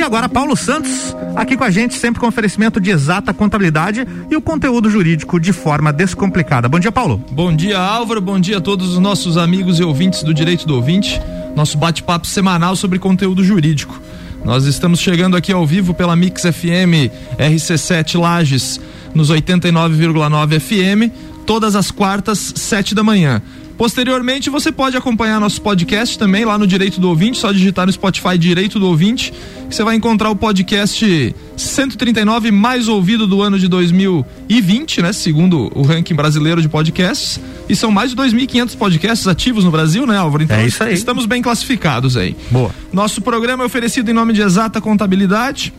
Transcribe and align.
E 0.00 0.02
agora 0.02 0.30
Paulo 0.30 0.56
Santos, 0.56 1.14
aqui 1.36 1.58
com 1.58 1.62
a 1.62 1.70
gente, 1.70 1.94
sempre 1.94 2.18
com 2.18 2.26
oferecimento 2.26 2.80
de 2.80 2.90
exata 2.90 3.34
contabilidade 3.34 4.08
e 4.30 4.34
o 4.34 4.40
conteúdo 4.40 4.88
jurídico 4.88 5.38
de 5.38 5.52
forma 5.52 5.92
descomplicada. 5.92 6.70
Bom 6.70 6.78
dia, 6.78 6.90
Paulo. 6.90 7.22
Bom 7.30 7.54
dia, 7.54 7.78
Álvaro. 7.78 8.18
Bom 8.18 8.40
dia 8.40 8.56
a 8.56 8.60
todos 8.62 8.94
os 8.94 8.98
nossos 8.98 9.36
amigos 9.36 9.78
e 9.78 9.84
ouvintes 9.84 10.22
do 10.22 10.32
Direito 10.32 10.66
do 10.66 10.74
Ouvinte. 10.74 11.20
Nosso 11.54 11.76
bate-papo 11.76 12.26
semanal 12.26 12.74
sobre 12.76 12.98
conteúdo 12.98 13.44
jurídico. 13.44 14.00
Nós 14.42 14.64
estamos 14.64 15.00
chegando 15.00 15.36
aqui 15.36 15.52
ao 15.52 15.66
vivo 15.66 15.92
pela 15.92 16.16
Mix 16.16 16.44
FM 16.44 17.12
RC7 17.38 18.18
Lages 18.18 18.80
nos 19.14 19.30
89,9 19.30 20.58
FM, 20.58 21.12
todas 21.44 21.76
as 21.76 21.90
quartas, 21.90 22.54
sete 22.56 22.94
da 22.94 23.02
manhã. 23.02 23.42
Posteriormente, 23.80 24.50
você 24.50 24.70
pode 24.70 24.94
acompanhar 24.94 25.40
nosso 25.40 25.62
podcast 25.62 26.18
também 26.18 26.44
lá 26.44 26.58
no 26.58 26.66
Direito 26.66 27.00
do 27.00 27.08
Ouvinte, 27.08 27.38
só 27.38 27.50
digitar 27.50 27.86
no 27.86 27.92
Spotify 27.92 28.36
Direito 28.36 28.78
do 28.78 28.86
Ouvinte, 28.86 29.32
que 29.70 29.74
você 29.74 29.82
vai 29.82 29.96
encontrar 29.96 30.28
o 30.28 30.36
podcast 30.36 31.34
139 31.56 32.50
mais 32.50 32.88
ouvido 32.88 33.26
do 33.26 33.40
ano 33.40 33.58
de 33.58 33.68
2020, 33.68 35.00
né, 35.00 35.14
segundo 35.14 35.72
o 35.74 35.80
ranking 35.80 36.14
brasileiro 36.14 36.60
de 36.60 36.68
podcasts. 36.68 37.40
E 37.70 37.74
são 37.74 37.90
mais 37.90 38.10
de 38.10 38.16
2.500 38.18 38.76
podcasts 38.76 39.26
ativos 39.26 39.64
no 39.64 39.70
Brasil, 39.70 40.06
né, 40.06 40.18
Álvaro? 40.18 40.42
Então, 40.42 40.58
é 40.58 40.66
isso 40.66 40.84
aí. 40.84 40.92
estamos 40.92 41.24
bem 41.24 41.40
classificados 41.40 42.18
aí. 42.18 42.36
Boa. 42.50 42.70
Nosso 42.92 43.22
programa 43.22 43.62
é 43.62 43.66
oferecido 43.66 44.10
em 44.10 44.12
nome 44.12 44.34
de 44.34 44.42
Exata 44.42 44.78
Contabilidade. 44.78 45.72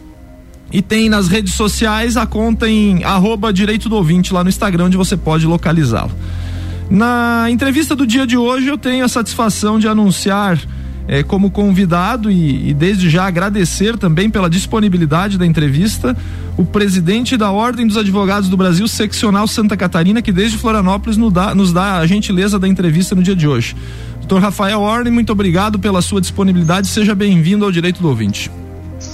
E 0.73 0.81
tem 0.81 1.07
nas 1.07 1.27
redes 1.27 1.53
sociais 1.53 2.17
a 2.17 2.25
conta 2.25 2.67
em 2.67 3.03
arroba 3.03 3.53
direito 3.53 3.87
do 3.87 3.95
ouvinte 3.95 4.33
lá 4.33 4.43
no 4.43 4.49
Instagram, 4.49 4.85
onde 4.85 4.97
você 4.97 5.15
pode 5.15 5.45
localizá-lo. 5.45 6.11
Na 6.91 7.49
entrevista 7.49 7.95
do 7.95 8.05
dia 8.05 8.27
de 8.27 8.35
hoje, 8.35 8.67
eu 8.67 8.77
tenho 8.77 9.05
a 9.05 9.07
satisfação 9.07 9.79
de 9.79 9.87
anunciar 9.87 10.59
eh, 11.07 11.23
como 11.23 11.49
convidado 11.49 12.29
e, 12.29 12.71
e, 12.71 12.73
desde 12.73 13.09
já 13.09 13.25
agradecer 13.25 13.97
também 13.97 14.29
pela 14.29 14.49
disponibilidade 14.49 15.37
da 15.37 15.45
entrevista 15.45 16.17
o 16.57 16.65
presidente 16.65 17.37
da 17.37 17.49
Ordem 17.49 17.87
dos 17.87 17.95
Advogados 17.95 18.49
do 18.49 18.57
Brasil, 18.57 18.85
seccional 18.89 19.47
Santa 19.47 19.77
Catarina, 19.77 20.21
que 20.21 20.33
desde 20.33 20.57
Florianópolis 20.57 21.15
nos 21.15 21.31
dá, 21.31 21.55
nos 21.55 21.71
dá 21.71 21.99
a 21.99 22.05
gentileza 22.05 22.59
da 22.59 22.67
entrevista 22.67 23.15
no 23.15 23.23
dia 23.23 23.37
de 23.37 23.47
hoje. 23.47 23.73
Doutor 24.17 24.41
Rafael 24.41 24.81
Ordem, 24.81 25.13
muito 25.13 25.31
obrigado 25.31 25.79
pela 25.79 26.01
sua 26.01 26.19
disponibilidade. 26.19 26.87
Seja 26.87 27.15
bem-vindo 27.15 27.63
ao 27.63 27.71
Direito 27.71 28.01
do 28.01 28.09
Ouvinte. 28.09 28.51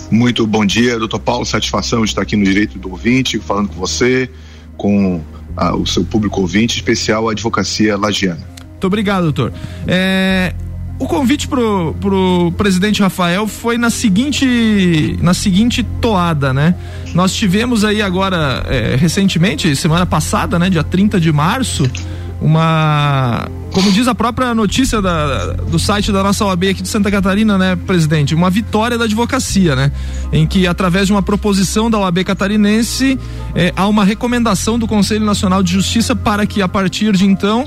Muito 0.09 0.47
bom 0.47 0.65
dia, 0.65 0.97
doutor 0.97 1.19
Paulo. 1.19 1.45
Satisfação 1.45 2.01
de 2.01 2.09
estar 2.09 2.23
aqui 2.23 2.35
no 2.35 2.43
Direito 2.43 2.79
do 2.79 2.89
Ouvinte, 2.89 3.37
falando 3.37 3.67
com 3.69 3.75
você, 3.75 4.27
com 4.75 5.21
o 5.75 5.85
seu 5.85 6.03
público 6.03 6.41
ouvinte, 6.41 6.75
especial 6.75 7.27
a 7.29 7.31
advocacia 7.31 7.97
lagiana. 7.97 8.41
Muito 8.71 8.85
obrigado, 8.85 9.23
doutor. 9.23 9.51
É, 9.87 10.53
o 10.99 11.07
convite 11.07 11.47
pro, 11.47 11.95
pro 11.99 12.51
presidente 12.57 13.01
Rafael 13.01 13.47
foi 13.47 13.77
na 13.77 13.89
seguinte 13.89 15.17
na 15.21 15.33
seguinte 15.33 15.83
toada, 16.01 16.53
né? 16.53 16.75
Nós 17.13 17.33
tivemos 17.33 17.83
aí 17.83 18.01
agora 18.01 18.63
é, 18.67 18.95
recentemente, 18.95 19.75
semana 19.75 20.05
passada, 20.05 20.57
né, 20.57 20.69
dia 20.69 20.83
30 20.83 21.19
de 21.19 21.31
março, 21.31 21.89
uma 22.41 23.47
como 23.77 23.91
diz 23.91 24.07
a 24.07 24.15
própria 24.15 24.55
notícia 24.55 24.99
da, 24.99 25.53
do 25.53 25.77
site 25.77 26.11
da 26.11 26.23
nossa 26.23 26.43
OAB 26.43 26.63
aqui 26.63 26.81
de 26.81 26.87
Santa 26.87 27.11
Catarina, 27.11 27.59
né, 27.59 27.75
presidente, 27.75 28.33
uma 28.33 28.49
vitória 28.49 28.97
da 28.97 29.03
advocacia, 29.05 29.75
né, 29.75 29.91
em 30.33 30.47
que 30.47 30.65
através 30.65 31.05
de 31.05 31.13
uma 31.13 31.21
proposição 31.21 31.87
da 31.87 31.99
OAB 31.99 32.23
catarinense 32.23 33.19
eh, 33.53 33.71
há 33.75 33.85
uma 33.85 34.03
recomendação 34.03 34.79
do 34.79 34.87
Conselho 34.87 35.23
Nacional 35.23 35.61
de 35.61 35.73
Justiça 35.73 36.15
para 36.15 36.47
que 36.47 36.59
a 36.59 36.67
partir 36.67 37.15
de 37.15 37.23
então 37.23 37.65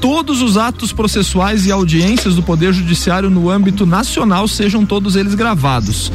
todos 0.00 0.40
os 0.40 0.56
atos 0.56 0.94
processuais 0.94 1.66
e 1.66 1.70
audiências 1.70 2.34
do 2.34 2.42
Poder 2.42 2.72
Judiciário 2.72 3.28
no 3.28 3.50
âmbito 3.50 3.84
nacional 3.84 4.48
sejam 4.48 4.86
todos 4.86 5.14
eles 5.14 5.34
gravados. 5.34 6.10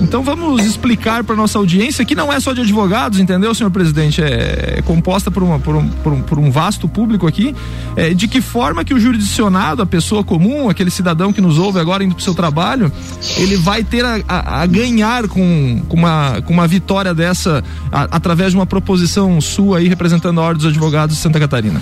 Então 0.00 0.22
vamos 0.22 0.64
explicar 0.64 1.22
para 1.22 1.36
nossa 1.36 1.58
audiência 1.58 2.04
que 2.04 2.14
não 2.14 2.32
é 2.32 2.40
só 2.40 2.52
de 2.52 2.62
advogados, 2.62 3.20
entendeu, 3.20 3.54
senhor 3.54 3.70
presidente? 3.70 4.22
É, 4.22 4.76
é 4.78 4.82
composta 4.82 5.30
por, 5.30 5.42
uma, 5.42 5.58
por, 5.58 5.76
um, 5.76 5.88
por, 5.88 6.12
um, 6.12 6.22
por 6.22 6.38
um 6.38 6.50
vasto 6.50 6.88
público 6.88 7.26
aqui. 7.26 7.54
É, 7.96 8.14
de 8.14 8.26
que 8.26 8.40
forma 8.40 8.84
que 8.84 8.94
o 8.94 8.98
jurisdicionado, 8.98 9.82
a 9.82 9.86
pessoa 9.86 10.24
comum, 10.24 10.68
aquele 10.68 10.90
cidadão 10.90 11.32
que 11.32 11.40
nos 11.40 11.58
ouve 11.58 11.78
agora 11.78 12.02
indo 12.02 12.14
para 12.14 12.20
o 12.20 12.24
seu 12.24 12.34
trabalho, 12.34 12.90
ele 13.36 13.56
vai 13.56 13.84
ter 13.84 14.04
a, 14.04 14.20
a, 14.26 14.62
a 14.62 14.66
ganhar 14.66 15.28
com, 15.28 15.82
com, 15.88 15.96
uma, 15.96 16.40
com 16.42 16.52
uma 16.52 16.66
vitória 16.66 17.14
dessa 17.14 17.62
a, 17.92 18.04
através 18.04 18.52
de 18.52 18.56
uma 18.56 18.66
proposição 18.66 19.40
sua 19.40 19.78
aí 19.78 19.88
representando 19.88 20.40
a 20.40 20.44
Ordem 20.44 20.62
dos 20.62 20.72
Advogados 20.72 21.16
de 21.16 21.22
Santa 21.22 21.38
Catarina? 21.38 21.80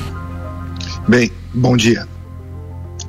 Bem, 1.06 1.30
bom 1.54 1.76
dia 1.76 2.17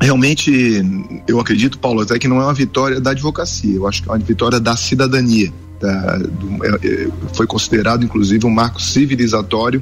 realmente 0.01 0.83
eu 1.27 1.39
acredito, 1.39 1.77
Paulo, 1.79 2.01
até 2.01 2.17
que 2.17 2.27
não 2.27 2.39
é 2.39 2.43
uma 2.43 2.53
vitória 2.53 2.99
da 3.01 3.11
advocacia, 3.11 3.75
eu 3.75 3.87
acho 3.87 4.03
que 4.03 4.09
é 4.09 4.11
uma 4.11 4.19
vitória 4.19 4.59
da 4.59 4.75
cidadania. 4.75 5.51
Da, 5.79 6.17
do, 6.17 6.65
é, 6.65 6.69
é, 6.83 7.09
foi 7.33 7.47
considerado, 7.47 8.03
inclusive, 8.03 8.45
um 8.45 8.49
marco 8.49 8.81
civilizatório 8.81 9.81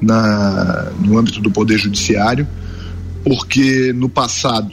na, 0.00 0.90
no 1.00 1.18
âmbito 1.18 1.40
do 1.40 1.50
Poder 1.50 1.78
Judiciário, 1.78 2.46
porque 3.24 3.92
no 3.92 4.08
passado 4.08 4.72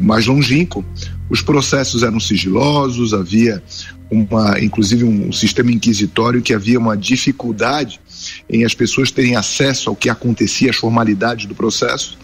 mais 0.00 0.26
longínquo, 0.26 0.84
os 1.30 1.42
processos 1.42 2.02
eram 2.02 2.18
sigilosos, 2.18 3.14
havia 3.14 3.62
uma, 4.10 4.58
inclusive 4.60 5.04
um 5.04 5.30
sistema 5.30 5.70
inquisitório 5.70 6.42
que 6.42 6.52
havia 6.52 6.78
uma 6.78 6.96
dificuldade 6.96 8.00
em 8.48 8.64
as 8.64 8.74
pessoas 8.74 9.10
terem 9.10 9.36
acesso 9.36 9.90
ao 9.90 9.96
que 9.96 10.08
acontecia, 10.08 10.70
as 10.70 10.76
formalidades 10.76 11.46
do 11.46 11.54
processo. 11.54 12.18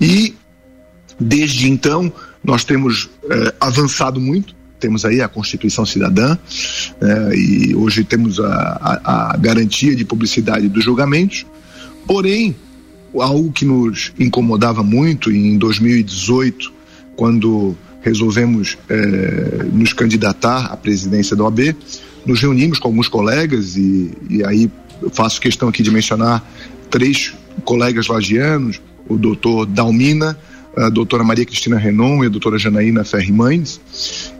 E 0.00 0.34
desde 1.18 1.68
então 1.68 2.12
nós 2.42 2.64
temos 2.64 3.08
eh, 3.30 3.54
avançado 3.60 4.20
muito. 4.20 4.54
Temos 4.80 5.04
aí 5.04 5.20
a 5.20 5.28
Constituição 5.28 5.86
Cidadã 5.86 6.36
eh, 7.00 7.36
e 7.36 7.74
hoje 7.74 8.02
temos 8.02 8.40
a, 8.40 8.48
a, 8.48 9.32
a 9.32 9.36
garantia 9.36 9.94
de 9.94 10.04
publicidade 10.04 10.68
dos 10.68 10.84
julgamentos. 10.84 11.46
Porém, 12.06 12.56
algo 13.14 13.52
que 13.52 13.64
nos 13.64 14.12
incomodava 14.18 14.82
muito 14.82 15.30
em 15.30 15.56
2018, 15.56 16.72
quando 17.14 17.76
resolvemos 18.00 18.76
eh, 18.88 19.66
nos 19.72 19.92
candidatar 19.92 20.72
à 20.72 20.76
presidência 20.76 21.36
da 21.36 21.44
OAB, 21.44 21.76
nos 22.26 22.40
reunimos 22.40 22.78
com 22.78 22.88
alguns 22.88 23.08
colegas 23.08 23.76
e, 23.76 24.10
e 24.28 24.44
aí 24.44 24.70
faço 25.12 25.40
questão 25.40 25.68
aqui 25.68 25.82
de 25.82 25.90
mencionar 25.90 26.44
três 26.90 27.34
colegas 27.64 28.06
lagianos, 28.06 28.80
o 29.08 29.16
doutor 29.16 29.66
Dalmina, 29.66 30.38
a 30.76 30.88
doutora 30.88 31.22
Maria 31.22 31.44
Cristina 31.44 31.76
Renon 31.76 32.22
e 32.24 32.26
a 32.26 32.30
doutora 32.30 32.58
Janaína 32.58 33.04
Ferrimães. 33.04 33.80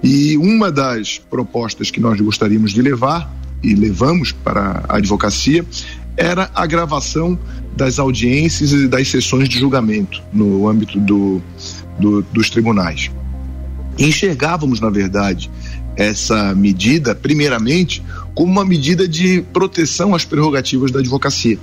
E 0.02 0.36
uma 0.36 0.70
das 0.70 1.18
propostas 1.18 1.90
que 1.90 2.00
nós 2.00 2.20
gostaríamos 2.20 2.72
de 2.72 2.80
levar, 2.80 3.30
e 3.62 3.74
levamos 3.74 4.32
para 4.32 4.84
a 4.88 4.96
advocacia, 4.96 5.64
era 6.16 6.50
a 6.54 6.66
gravação 6.66 7.38
das 7.76 7.98
audiências 7.98 8.72
e 8.72 8.88
das 8.88 9.08
sessões 9.08 9.48
de 9.48 9.58
julgamento 9.58 10.22
no 10.32 10.68
âmbito 10.68 10.98
do, 11.00 11.40
do, 11.98 12.22
dos 12.22 12.50
tribunais. 12.50 13.10
Enxergávamos, 13.98 14.80
na 14.80 14.90
verdade, 14.90 15.50
essa 15.96 16.54
medida, 16.54 17.14
primeiramente, 17.14 18.02
como 18.34 18.50
uma 18.50 18.64
medida 18.64 19.06
de 19.06 19.42
proteção 19.52 20.14
às 20.14 20.24
prerrogativas 20.24 20.90
da 20.90 21.00
advocacia. 21.00 21.58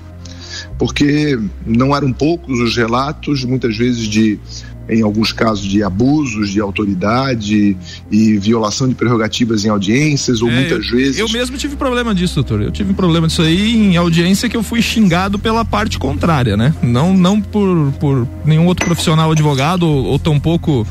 Porque 0.77 1.39
não 1.65 1.95
eram 1.95 2.11
poucos 2.11 2.59
os 2.59 2.75
relatos, 2.75 3.43
muitas 3.43 3.77
vezes 3.77 4.07
de 4.07 4.39
em 4.89 5.03
alguns 5.03 5.31
casos 5.31 5.65
de 5.65 5.83
abusos 5.83 6.49
de 6.49 6.59
autoridade 6.59 7.77
e 8.11 8.37
violação 8.37 8.87
de 8.89 8.95
prerrogativas 8.95 9.63
em 9.63 9.69
audiências, 9.69 10.41
ou 10.41 10.49
é, 10.49 10.55
muitas 10.55 10.89
vezes. 10.89 11.19
Eu 11.19 11.29
mesmo 11.29 11.57
tive 11.57 11.75
problema 11.75 12.13
disso, 12.15 12.35
doutor. 12.35 12.61
Eu 12.61 12.71
tive 12.71 12.93
problema 12.93 13.27
disso 13.27 13.43
aí 13.43 13.75
em 13.75 13.97
audiência 13.97 14.49
que 14.49 14.57
eu 14.57 14.63
fui 14.63 14.81
xingado 14.81 15.37
pela 15.37 15.63
parte 15.63 15.99
contrária, 15.99 16.57
né? 16.57 16.73
Não, 16.81 17.15
não 17.15 17.39
por, 17.39 17.91
por 17.99 18.27
nenhum 18.43 18.65
outro 18.65 18.85
profissional 18.85 19.31
advogado 19.31 19.83
ou, 19.83 20.05
ou 20.05 20.19
tampouco 20.19 20.87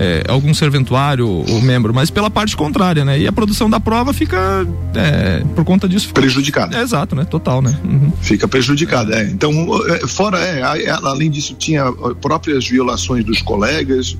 é, 0.00 0.24
algum 0.28 0.54
serventuário 0.54 1.28
ou 1.28 1.60
membro, 1.60 1.92
mas 1.92 2.08
pela 2.08 2.30
parte 2.30 2.56
contrária, 2.56 3.04
né? 3.04 3.20
E 3.20 3.26
a 3.26 3.32
produção 3.32 3.68
da 3.68 3.78
prova 3.78 4.14
fica, 4.14 4.66
é, 4.94 5.44
por 5.54 5.62
conta 5.62 5.86
disso... 5.86 6.06
Fica, 6.08 6.22
prejudicada. 6.22 6.78
É, 6.78 6.80
exato, 6.80 7.14
né? 7.14 7.26
Total, 7.26 7.60
né? 7.60 7.78
Uhum. 7.84 8.10
Fica 8.22 8.48
prejudicada, 8.48 9.14
é. 9.20 9.24
Então, 9.24 9.52
é, 9.88 10.06
fora, 10.06 10.38
é, 10.38 10.62
além 11.02 11.30
disso, 11.30 11.54
tinha 11.54 11.92
próprias 12.18 12.66
violações 12.66 13.26
dos 13.26 13.42
colegas, 13.42 14.16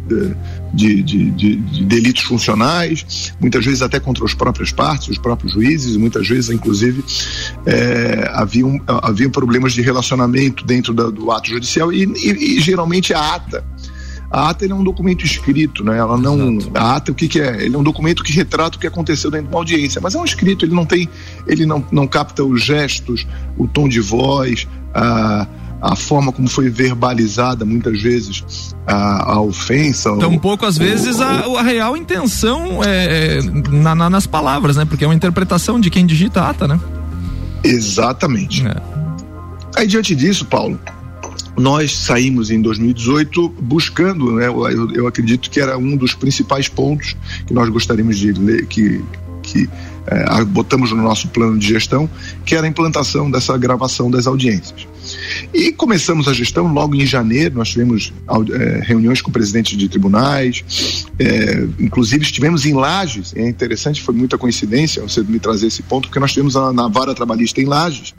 de, 0.75 1.03
de, 1.03 1.31
de, 1.31 1.57
de, 1.57 1.85
delitos 1.87 2.25
funcionais, 2.25 3.33
muitas 3.41 3.65
vezes 3.65 3.81
até 3.81 3.99
contra 3.99 4.23
as 4.23 4.35
próprias 4.35 4.71
partes, 4.71 5.09
os 5.09 5.19
próprios 5.19 5.55
juízes, 5.55 5.97
muitas 5.97 6.29
vezes, 6.29 6.51
inclusive, 6.51 7.03
é, 7.65 8.31
haviam, 8.35 8.79
haviam 8.87 9.31
problemas 9.31 9.73
de 9.73 9.81
relacionamento 9.81 10.63
dentro 10.67 10.93
da, 10.93 11.09
do 11.09 11.31
ato 11.31 11.49
judicial 11.49 11.91
e, 11.91 12.05
e, 12.05 12.59
e 12.59 12.61
geralmente 12.61 13.15
a 13.15 13.35
ata 13.35 13.65
a 14.31 14.51
ata 14.51 14.65
é 14.65 14.73
um 14.73 14.85
documento 14.85 15.25
escrito, 15.25 15.83
né? 15.83 15.99
Ela 15.99 16.17
não. 16.17 16.53
Exato. 16.53 16.79
A 16.79 16.97
ata, 16.97 17.11
o 17.11 17.15
que, 17.15 17.27
que 17.27 17.41
é? 17.41 17.65
Ele 17.65 17.75
é 17.75 17.79
um 17.79 17.83
documento 17.83 18.23
que 18.23 18.33
retrata 18.33 18.77
o 18.77 18.81
que 18.81 18.87
aconteceu 18.87 19.29
dentro 19.29 19.49
de 19.49 19.53
uma 19.53 19.59
audiência, 19.59 20.01
mas 20.01 20.15
é 20.15 20.19
um 20.19 20.25
escrito, 20.25 20.65
ele 20.65 20.75
não 20.75 20.87
tem. 20.87 21.09
Ele 21.49 21.67
não, 21.67 21.85
não 21.91 22.07
capta 22.07 22.45
os 22.45 22.63
gestos, 22.63 23.27
o 23.59 23.67
tom 23.67 23.89
de 23.89 24.01
voz, 24.01 24.69
a, 24.95 25.49
a 25.83 25.97
forma 25.97 26.31
como 26.31 26.49
foi 26.49 26.71
verbalizada 26.71 27.65
muitas 27.65 28.01
vezes 28.01 28.73
a, 28.87 29.33
a 29.33 29.41
ofensa. 29.41 30.13
Um 30.13 30.39
pouco 30.39 30.65
às 30.65 30.79
vezes 30.79 31.21
a, 31.21 31.47
a, 31.59 31.63
real 31.63 31.97
intenção 31.97 32.85
é, 32.85 33.39
é 33.39 33.43
na, 33.69 33.97
na, 33.97 34.09
nas 34.09 34.29
palavras, 34.29 34.77
né? 34.77 34.85
Porque 34.85 35.03
é 35.03 35.09
uma 35.09 35.15
interpretação 35.15 35.81
de 35.81 35.91
quem 35.91 36.07
digita 36.07 36.43
ata, 36.43 36.69
né? 36.69 36.79
Exatamente. 37.65 38.65
É. 38.65 38.77
Aí 39.77 39.89
diante 39.89 40.15
disso, 40.15 40.45
Paulo, 40.45 40.79
nós 41.57 41.97
saímos 41.97 42.51
em 42.51 42.61
2018 42.61 43.49
buscando, 43.61 44.33
né, 44.33 44.49
eu, 44.49 44.93
eu, 44.93 45.07
acredito 45.07 45.51
que 45.51 45.61
era 45.61 45.77
um 45.77 45.97
dos 45.97 46.15
principais 46.15 46.69
pontos 46.69 47.17
que 47.47 47.53
nós 47.53 47.69
gostaríamos 47.69 48.19
de 48.19 48.33
ler, 48.33 48.67
que, 48.67 49.03
que 49.43 49.69
é, 50.07 50.45
botamos 50.45 50.91
no 50.91 51.03
nosso 51.03 51.29
plano 51.29 51.59
de 51.59 51.67
gestão, 51.67 52.09
que 52.45 52.55
era 52.55 52.67
a 52.67 52.71
implantação 52.71 53.31
dessa 53.31 53.57
gravação 53.57 54.11
das 54.11 54.27
audiências. 54.27 54.87
E 55.53 55.73
começamos 55.73 56.29
a 56.29 56.33
gestão 56.33 56.73
logo 56.73 56.95
em 56.95 57.07
janeiro, 57.07 57.57
nós 57.57 57.71
tivemos 57.71 58.13
é, 58.53 58.81
reuniões 58.83 59.21
com 59.23 59.31
presidentes 59.31 59.77
de 59.77 59.89
tribunais, 59.89 61.07
é, 61.19 61.67
inclusive 61.79 62.25
estivemos 62.25 62.67
em 62.67 62.75
Lages, 62.75 63.33
é 63.35 63.49
interessante, 63.49 64.03
foi 64.03 64.15
muita 64.15 64.37
coincidência 64.39 65.03
você 65.03 65.23
me 65.23 65.39
trazer 65.39 65.67
esse 65.67 65.83
ponto, 65.83 66.09
porque 66.09 66.21
nós 66.21 66.33
tivemos 66.33 66.55
na, 66.55 66.73
na 66.73 66.89
vara 66.89 67.15
trabalhista 67.15 67.61
em 67.61 67.65
Lages, 67.65 68.15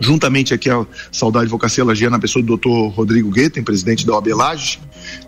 juntamente 0.00 0.54
aqui 0.54 0.70
a 0.70 0.84
Saudade 1.12 1.44
Advocacia 1.44 1.84
Lagiana, 1.84 2.16
na 2.16 2.20
pessoa 2.20 2.42
do 2.42 2.48
doutor 2.48 2.88
Rodrigo 2.88 3.30
Guetem, 3.30 3.62
presidente 3.62 4.06
da 4.06 4.14
OAB 4.14 4.28
Lages, 4.28 4.78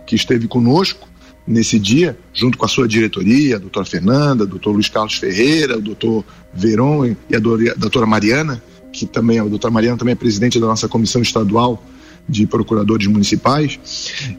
que 0.05 0.15
esteve 0.15 0.47
conosco, 0.47 1.07
nesse 1.45 1.77
dia, 1.77 2.17
junto 2.33 2.57
com 2.57 2.65
a 2.65 2.67
sua 2.69 2.87
diretoria, 2.87 3.57
a 3.57 3.59
doutora 3.59 3.85
Fernanda, 3.85 4.45
o 4.45 4.47
doutor 4.47 4.71
Luiz 4.71 4.89
Carlos 4.89 5.15
Ferreira, 5.15 5.77
o 5.77 5.81
doutor 5.81 6.25
Veron 6.53 7.05
e 7.05 7.35
a 7.35 7.39
doutora 7.39 8.05
Mariana, 8.05 8.63
que 8.91 9.05
também, 9.05 9.39
a 9.39 9.43
doutora 9.43 9.73
Mariana 9.73 9.97
também 9.97 10.13
é 10.13 10.15
presidente 10.15 10.59
da 10.59 10.67
nossa 10.67 10.87
comissão 10.87 11.21
estadual 11.21 11.83
de 12.27 12.47
procuradores 12.47 13.07
municipais, 13.07 13.79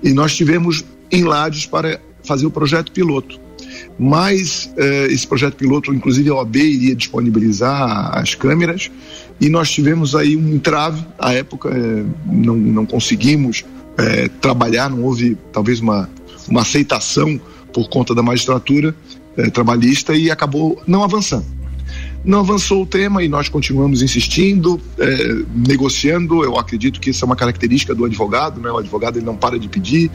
e 0.03 0.13
nós 0.13 0.35
tivemos 0.35 0.85
em 1.11 1.25
Lages 1.25 1.67
para 1.67 2.01
fazer 2.23 2.47
o 2.47 2.51
projeto 2.51 2.91
piloto. 2.91 3.39
Mas 3.99 4.73
eh, 4.77 5.09
esse 5.11 5.27
projeto 5.27 5.57
piloto, 5.57 5.93
inclusive 5.93 6.31
a 6.31 6.35
OAB 6.35 6.57
iria 6.57 6.97
disponibilizar 6.97 8.17
as 8.17 8.35
câmeras, 8.35 8.91
e 9.41 9.49
nós 9.49 9.71
tivemos 9.71 10.15
aí 10.15 10.37
um 10.37 10.55
entrave, 10.55 11.05
à 11.19 11.33
época 11.33 11.71
eh, 11.71 12.05
não, 12.27 12.57
não 12.57 12.87
conseguimos 12.87 13.65
eh, 13.99 14.29
trabalhar, 14.41 14.91
não 14.91 15.03
houve 15.03 15.37
talvez 15.53 15.81
uma 15.81 16.09
uma 16.49 16.63
aceitação 16.63 17.41
por 17.73 17.89
conta 17.89 18.15
da 18.15 18.23
magistratura 18.23 18.95
eh, 19.37 19.51
trabalhista 19.51 20.15
e 20.15 20.31
acabou 20.31 20.81
não 20.87 21.03
avançando. 21.03 21.47
Não 22.25 22.41
avançou 22.41 22.83
o 22.83 22.87
tema 22.87 23.23
e 23.23 23.29
nós 23.29 23.49
continuamos 23.49 24.01
insistindo, 24.01 24.81
eh, 24.99 25.45
negociando. 25.55 26.43
Eu 26.43 26.59
acredito 26.59 26.99
que 26.99 27.11
isso 27.11 27.25
é 27.25 27.27
uma 27.27 27.37
característica 27.37 27.95
do 27.95 28.05
advogado, 28.05 28.61
né? 28.61 28.71
O 28.71 28.79
advogado 28.79 29.19
ele 29.19 29.27
não 29.27 29.37
para 29.37 29.59
de 29.59 29.69
pedir. 29.69 30.11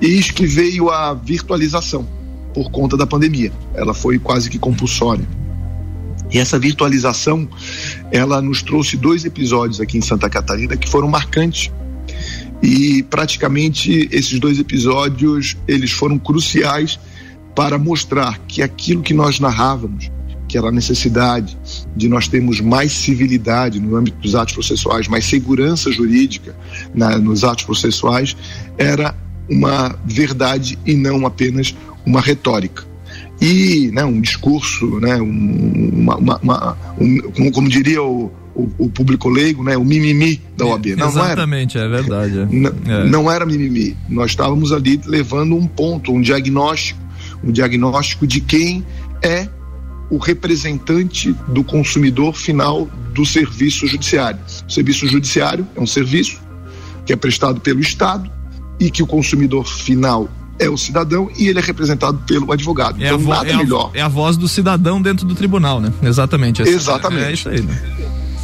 E 0.00 0.06
isso 0.06 0.32
que 0.32 0.46
veio 0.46 0.88
a 0.88 1.12
virtualização 1.12 2.08
por 2.54 2.70
conta 2.70 2.96
da 2.96 3.06
pandemia. 3.06 3.52
Ela 3.74 3.92
foi 3.92 4.18
quase 4.18 4.48
que 4.48 4.58
compulsória. 4.58 5.26
E 6.32 6.38
essa 6.38 6.58
virtualização, 6.58 7.48
ela 8.12 8.42
nos 8.42 8.62
trouxe 8.62 8.96
dois 8.96 9.24
episódios 9.24 9.80
aqui 9.80 9.98
em 9.98 10.00
Santa 10.00 10.28
Catarina 10.28 10.76
que 10.76 10.88
foram 10.88 11.08
marcantes 11.08 11.70
e 12.62 13.02
praticamente 13.04 14.08
esses 14.12 14.38
dois 14.38 14.58
episódios 14.58 15.56
eles 15.66 15.90
foram 15.90 16.18
cruciais 16.18 16.98
para 17.54 17.78
mostrar 17.78 18.38
que 18.46 18.62
aquilo 18.62 19.02
que 19.02 19.14
nós 19.14 19.40
narrávamos, 19.40 20.10
que 20.48 20.58
era 20.58 20.68
a 20.68 20.72
necessidade 20.72 21.56
de 21.96 22.08
nós 22.08 22.28
termos 22.28 22.60
mais 22.60 22.92
civilidade 22.92 23.80
no 23.80 23.96
âmbito 23.96 24.18
dos 24.18 24.34
atos 24.34 24.54
processuais, 24.54 25.08
mais 25.08 25.24
segurança 25.24 25.90
jurídica 25.90 26.56
na, 26.94 27.18
nos 27.18 27.44
atos 27.44 27.64
processuais, 27.64 28.36
era 28.76 29.14
uma 29.48 29.96
verdade 30.04 30.78
e 30.86 30.94
não 30.94 31.26
apenas 31.26 31.74
uma 32.04 32.20
retórica. 32.20 32.89
E 33.40 33.90
né, 33.92 34.04
um 34.04 34.20
discurso, 34.20 35.00
né, 35.00 35.16
um, 35.20 35.90
uma, 35.94 36.16
uma, 36.16 36.38
uma 36.42 36.78
um, 37.00 37.18
como, 37.32 37.52
como 37.52 37.68
diria 37.68 38.02
o, 38.02 38.30
o, 38.54 38.70
o, 38.78 38.90
público 38.90 39.28
leigo, 39.28 39.62
né, 39.64 39.76
o 39.76 39.84
mimimi 39.84 40.42
da 40.56 40.66
OAB. 40.66 40.96
Não, 40.96 41.08
Exatamente, 41.08 41.78
era. 41.78 41.86
é 41.86 42.02
verdade. 42.02 42.38
É. 42.38 42.46
Não, 42.50 42.72
é. 42.86 43.04
não 43.08 43.30
era 43.30 43.46
mimimi. 43.46 43.96
Nós 44.08 44.32
estávamos 44.32 44.72
ali 44.72 45.00
levando 45.06 45.56
um 45.56 45.66
ponto, 45.66 46.12
um 46.12 46.20
diagnóstico, 46.20 47.00
um 47.42 47.50
diagnóstico 47.50 48.26
de 48.26 48.40
quem 48.40 48.84
é 49.22 49.48
o 50.10 50.18
representante 50.18 51.34
do 51.48 51.62
consumidor 51.62 52.34
final 52.34 52.86
do 53.14 53.24
serviço 53.24 53.86
judiciário. 53.86 54.40
O 54.68 54.70
serviço 54.70 55.06
judiciário 55.06 55.66
é 55.76 55.80
um 55.80 55.86
serviço 55.86 56.42
que 57.06 57.12
é 57.12 57.16
prestado 57.16 57.60
pelo 57.60 57.80
Estado 57.80 58.30
e 58.78 58.90
que 58.90 59.02
o 59.02 59.06
consumidor 59.06 59.66
final 59.66 60.28
é 60.60 60.68
o 60.68 60.76
cidadão 60.76 61.30
e 61.36 61.48
ele 61.48 61.58
é 61.58 61.62
representado 61.62 62.18
pelo 62.26 62.52
advogado. 62.52 63.02
É 63.02 63.06
então, 63.06 63.18
nada 63.18 63.50
é 63.50 63.56
melhor. 63.56 63.90
A, 63.94 63.98
é 63.98 64.02
a 64.02 64.08
voz 64.08 64.36
do 64.36 64.46
cidadão 64.46 65.00
dentro 65.00 65.26
do 65.26 65.34
tribunal, 65.34 65.80
né? 65.80 65.90
Exatamente. 66.02 66.60
Exatamente. 66.62 67.24
É, 67.24 67.30
é 67.30 67.32
isso 67.32 67.48
aí, 67.48 67.62
né? 67.62 67.82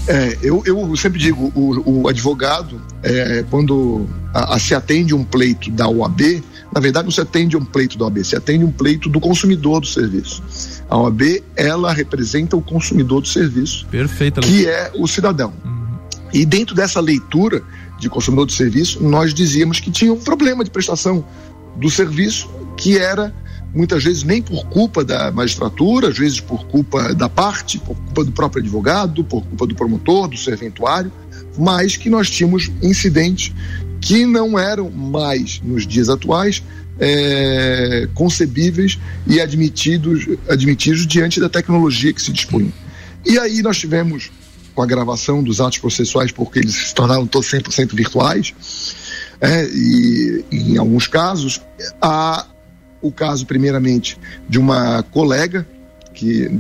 É, 0.09 0.39
eu, 0.41 0.63
eu 0.65 0.97
sempre 0.97 1.19
digo, 1.19 1.53
o, 1.55 2.03
o 2.03 2.09
advogado, 2.09 2.81
é, 3.03 3.45
quando 3.51 4.07
a, 4.33 4.55
a 4.55 4.59
se 4.59 4.75
atende 4.75 5.13
um 5.13 5.25
pleito 5.25 5.71
da 5.71 5.89
OAB, 5.89 6.43
na 6.73 6.81
verdade 6.81 7.05
não 7.05 7.11
se 7.11 7.21
atende 7.21 7.57
um 7.57 7.65
pleito 7.65 7.99
da 7.99 8.05
OAB, 8.05 8.25
se 8.25 8.37
atende 8.37 8.65
um 8.65 8.71
pleito 8.71 9.09
do 9.09 9.21
consumidor 9.21 9.81
do 9.81 9.87
serviço. 9.87 10.43
A 10.89 10.97
OAB, 10.97 11.43
ela 11.57 11.93
representa 11.93 12.57
o 12.57 12.63
consumidor 12.63 13.21
do 13.21 13.29
serviço, 13.29 13.85
Perfeito, 13.91 14.41
que 14.41 14.67
é 14.67 14.93
o 14.95 15.07
cidadão. 15.09 15.53
Uhum. 15.65 15.99
E 16.33 16.47
dentro 16.47 16.75
dessa 16.75 17.01
leitura 17.01 17.63
de 17.99 18.09
consumidor 18.09 18.47
do 18.47 18.53
serviço, 18.53 19.03
nós 19.03 19.35
dizíamos 19.35 19.81
que 19.81 19.91
tinha 19.91 20.13
um 20.13 20.21
problema 20.21 20.63
de 20.63 20.71
prestação 20.71 21.25
do 21.77 21.91
serviço 21.91 22.49
que 22.77 22.99
era 22.99 23.35
muitas 23.75 24.03
vezes 24.03 24.23
nem 24.23 24.41
por 24.41 24.67
culpa 24.67 25.05
da 25.05 25.31
magistratura, 25.31 26.09
às 26.09 26.19
vezes 26.19 26.41
por 26.41 26.67
culpa 26.67 27.15
da 27.15 27.29
parte, 27.29 27.79
por 27.79 27.95
culpa 27.95 28.25
do 28.25 28.33
próprio 28.33 28.63
advogado, 28.63 29.23
por 29.23 29.45
culpa 29.45 29.67
do 29.67 29.75
promotor, 29.75 30.29
do 30.29 30.37
serventuário, 30.37 31.13
mas 31.59 31.97
que 31.97 32.09
nós 32.09 32.31
tínhamos 32.31 32.71
incidentes 32.83 33.53
que 34.01 34.25
não 34.25 34.59
eram 34.59 34.91
mais, 34.91 35.61
nos 35.63 35.87
dias 35.87 36.09
atuais, 36.09 36.63
é, 36.99 38.09
concebíveis 38.15 38.99
e 39.27 39.41
admitidos, 39.41 40.27
admitidos 40.49 41.07
diante 41.07 41.39
da 41.39 41.49
tecnologia 41.49 42.13
que 42.13 42.23
se 42.23 42.33
dispunha. 42.33 42.73
E 43.25 43.39
aí 43.39 43.61
nós 43.61 43.79
tivemos, 43.79 44.31
com 44.75 44.83
a 44.83 44.87
gravação 44.87 45.43
dos 45.43 45.61
atos 45.61 45.79
processuais, 45.79 46.31
porque 46.31 46.61
eles 46.61 46.75
se 46.75 46.95
tornaram 46.95 47.27
todos 47.27 47.51
100% 47.51 47.95
virtuais, 47.95 48.55
é, 49.41 49.67
e 49.67 50.45
em 50.51 50.79
alguns 50.79 51.07
casos, 51.07 51.61
a 52.01 52.47
o 53.01 53.13
caso, 53.13 53.47
primeiramente, 53.47 54.19
de 54.49 54.59
uma 54.59 55.03
colega 55.03 55.67
que 56.13 56.51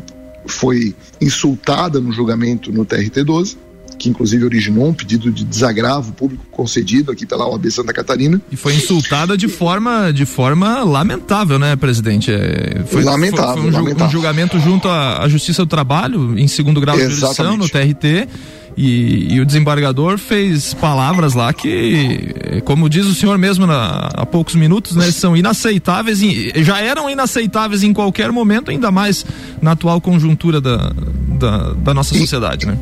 foi 0.46 0.94
insultada 1.20 2.00
no 2.00 2.12
julgamento 2.12 2.70
no 2.70 2.84
TRT-12, 2.84 3.56
que 3.98 4.10
inclusive 4.10 4.44
originou 4.44 4.88
um 4.88 4.94
pedido 4.94 5.32
de 5.32 5.42
desagravo 5.42 6.12
público 6.12 6.44
concedido 6.50 7.10
aqui 7.10 7.24
pela 7.24 7.48
OAB 7.48 7.70
Santa 7.70 7.92
Catarina. 7.92 8.40
E 8.52 8.56
foi 8.56 8.74
insultada 8.74 9.36
de 9.36 9.48
forma, 9.48 10.12
de 10.12 10.26
forma 10.26 10.84
lamentável, 10.84 11.58
né, 11.58 11.74
presidente? 11.74 12.30
É, 12.30 12.84
foi, 12.86 13.02
lamentável, 13.02 13.62
foi, 13.62 13.62
foi 13.62 13.70
um, 13.70 13.72
lamentável. 13.72 14.06
um, 14.06 14.10
julgamento 14.10 14.60
junto 14.60 14.86
à, 14.88 15.24
à 15.24 15.28
Justiça 15.28 15.64
do 15.64 15.68
Trabalho, 15.68 16.38
em 16.38 16.46
segundo 16.46 16.80
grau 16.80 16.96
Exatamente. 16.96 17.14
de 17.14 17.20
jurisdição, 17.20 17.56
no 17.56 17.68
TRT 17.68 18.28
e, 18.76 19.34
e, 19.34 19.40
o 19.40 19.46
desembargador 19.46 20.18
fez 20.18 20.74
palavras 20.74 21.32
lá 21.32 21.52
que, 21.52 22.34
como 22.64 22.90
diz 22.90 23.06
o 23.06 23.14
senhor 23.14 23.38
mesmo 23.38 23.66
na, 23.66 24.10
há 24.12 24.26
poucos 24.26 24.54
minutos, 24.54 24.94
né, 24.94 25.10
são 25.10 25.34
inaceitáveis, 25.36 26.20
já 26.56 26.78
eram 26.78 27.08
inaceitáveis 27.08 27.82
em 27.82 27.92
qualquer 27.92 28.30
momento, 28.30 28.70
ainda 28.70 28.90
mais 28.90 29.24
na 29.62 29.72
atual 29.72 29.98
conjuntura 30.00 30.60
da, 30.60 30.92
da, 31.38 31.72
da 31.72 31.94
nossa 31.94 32.14
sociedade, 32.14 32.66
né? 32.66 32.78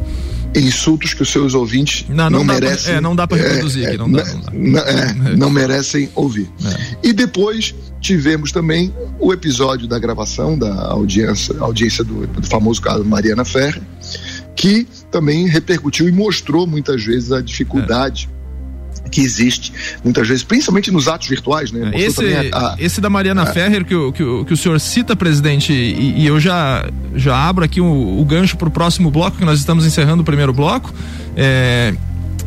Insultos 0.56 1.14
que 1.14 1.22
os 1.22 1.30
seus 1.30 1.54
ouvintes 1.54 2.06
não, 2.08 2.30
não, 2.30 2.38
não 2.38 2.44
merecem. 2.44 2.84
Pra, 2.84 2.92
é, 2.94 3.00
não 3.00 3.16
dá 3.16 3.26
para 3.26 3.38
reproduzir 3.38 3.84
é, 3.84 3.88
aqui, 3.88 3.98
não 3.98 4.10
dá. 4.10 4.24
Não, 4.52 4.72
dá. 4.72 4.80
É, 4.82 5.36
não 5.36 5.50
merecem 5.50 6.08
ouvir. 6.14 6.48
É. 6.64 7.08
E 7.08 7.12
depois 7.12 7.74
tivemos 8.00 8.52
também 8.52 8.94
o 9.18 9.32
episódio 9.32 9.88
da 9.88 9.98
gravação 9.98 10.56
da 10.56 10.72
audiência, 10.90 11.56
audiência 11.58 12.04
do, 12.04 12.26
do 12.26 12.46
famoso 12.46 12.80
caso 12.80 13.04
Mariana 13.04 13.44
Ferre, 13.44 13.82
que 14.54 14.86
também 15.14 15.46
repercutiu 15.46 16.08
e 16.08 16.12
mostrou 16.12 16.66
muitas 16.66 17.04
vezes 17.04 17.30
a 17.30 17.40
dificuldade. 17.40 18.28
É 18.28 18.34
que 19.10 19.20
existe 19.20 19.72
muitas 20.02 20.26
vezes, 20.26 20.42
principalmente 20.42 20.90
nos 20.90 21.06
atos 21.06 21.28
virtuais, 21.28 21.70
né? 21.70 21.92
esse, 21.94 22.24
a, 22.52 22.72
a, 22.72 22.76
esse 22.78 23.00
da 23.00 23.10
Mariana 23.10 23.42
a, 23.42 23.46
Ferrer 23.46 23.84
que 23.84 23.94
o, 23.94 24.10
que, 24.12 24.22
o, 24.22 24.44
que 24.44 24.52
o 24.52 24.56
senhor 24.56 24.80
cita, 24.80 25.14
presidente, 25.14 25.72
e, 25.72 26.22
e 26.22 26.26
eu 26.26 26.40
já, 26.40 26.88
já 27.14 27.36
abro 27.36 27.64
aqui 27.64 27.80
o, 27.80 28.20
o 28.20 28.24
gancho 28.24 28.56
para 28.56 28.66
o 28.66 28.70
próximo 28.70 29.10
bloco, 29.10 29.36
que 29.36 29.44
nós 29.44 29.58
estamos 29.58 29.86
encerrando 29.86 30.22
o 30.22 30.24
primeiro 30.24 30.52
bloco. 30.52 30.92
É, 31.36 31.94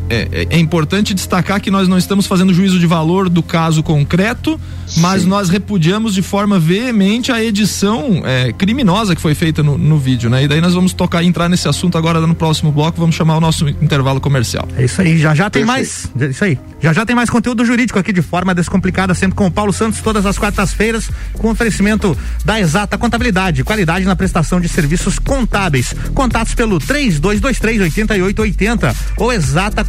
é, 0.10 0.48
é, 0.50 0.60
importante 0.60 1.14
destacar 1.14 1.60
que 1.62 1.70
nós 1.70 1.88
não 1.88 1.98
estamos 1.98 2.26
fazendo 2.26 2.54
juízo 2.54 2.80
de 2.80 2.86
valor 2.86 3.30
do 3.30 3.44
caso 3.44 3.84
concreto, 3.84 4.60
mas 4.98 5.24
Sim. 5.24 5.28
nós 5.28 5.50
repudiamos 5.50 6.14
de 6.14 6.22
forma 6.22 6.60
veemente 6.60 7.32
a 7.32 7.44
edição 7.44 8.22
é, 8.26 8.52
criminosa 8.54 9.16
que 9.16 9.22
foi 9.22 9.36
feita 9.36 9.62
no, 9.62 9.78
no, 9.78 9.98
vídeo, 9.98 10.30
né? 10.30 10.44
E 10.44 10.48
daí 10.48 10.62
nós 10.62 10.74
vamos 10.74 10.94
tocar 10.94 11.24
entrar 11.24 11.50
nesse 11.50 11.68
assunto 11.68 11.98
agora 11.98 12.22
no 12.26 12.36
próximo 12.36 12.72
bloco, 12.72 13.00
vamos 13.00 13.16
chamar 13.16 13.38
o 13.38 13.42
nosso 13.42 13.68
intervalo 13.68 14.22
comercial. 14.22 14.68
É 14.78 14.86
isso 14.86 15.02
aí, 15.02 15.18
já 15.18 15.36
já 15.36 15.50
tem 15.50 15.66
mais, 15.66 16.10
é 16.20 16.26
isso 16.28 16.44
aí. 16.44 16.58
Já 16.80 16.94
já 16.94 17.06
tem 17.06 17.16
mais 17.16 17.30
conteúdo 17.30 17.66
jurídico 17.66 17.98
aqui 17.98 18.14
de 18.14 18.22
forma 18.22 18.54
descomplicada, 18.54 19.14
sempre 19.14 19.36
com 19.36 19.48
o 19.48 19.52
Paulo 19.52 19.74
Santos 19.74 20.00
todas 20.00 20.26
as 20.26 20.38
quartas-feiras, 20.38 21.10
com 21.34 21.50
oferecimento 21.50 22.16
da 22.46 22.60
Exata 22.60 22.98
Contabilidade, 22.98 23.64
qualidade 23.64 24.06
na 24.06 24.16
prestação 24.16 24.62
de 24.62 24.70
serviços 24.70 25.18
contábeis. 25.20 25.96
Contatos 26.14 26.54
pelo 26.54 26.80
3223 26.80 27.82
8880 27.82 28.96
ou 29.18 29.34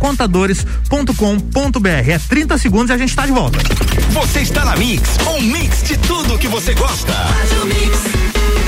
exatacontadores.com.br. 0.08 2.10
É 2.10 2.18
30 2.18 2.58
segundos 2.58 2.90
e 2.90 2.92
a 2.92 2.98
gente 2.98 3.10
está 3.10 3.26
de 3.26 3.32
volta. 3.32 3.58
Você 4.12 4.40
está 4.40 4.64
na 4.64 4.76
Mix, 4.76 5.16
um 5.26 5.42
mix 5.42 5.82
de 5.82 5.96
tudo 5.98 6.38
que 6.38 6.48
você 6.48 6.74
gosta. 6.74 7.12
Faz 7.12 7.62
o 7.62 7.66
mix. 7.66 8.67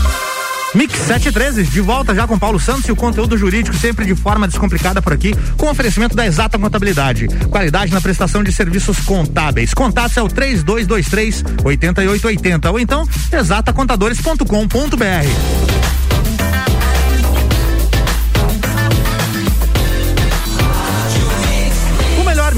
Mix 0.73 0.97
713, 0.99 1.63
de 1.63 1.81
volta 1.81 2.15
já 2.15 2.25
com 2.25 2.39
Paulo 2.39 2.59
Santos 2.59 2.85
e 2.85 2.91
o 2.91 2.95
conteúdo 2.95 3.37
jurídico 3.37 3.75
sempre 3.75 4.05
de 4.05 4.15
forma 4.15 4.47
descomplicada 4.47 5.01
por 5.01 5.11
aqui, 5.11 5.35
com 5.57 5.69
oferecimento 5.69 6.15
da 6.15 6.25
Exata 6.25 6.57
Contabilidade. 6.57 7.27
Qualidade 7.49 7.91
na 7.91 7.99
prestação 7.99 8.43
de 8.43 8.51
serviços 8.51 8.99
contábeis. 8.99 9.73
Contatos 9.73 10.15
é 10.15 10.21
o 10.21 10.29
3223 10.29 11.43
8880 11.63 12.71
ou 12.71 12.79
então 12.79 13.07
exatacontadores.com.br. 13.31 16.30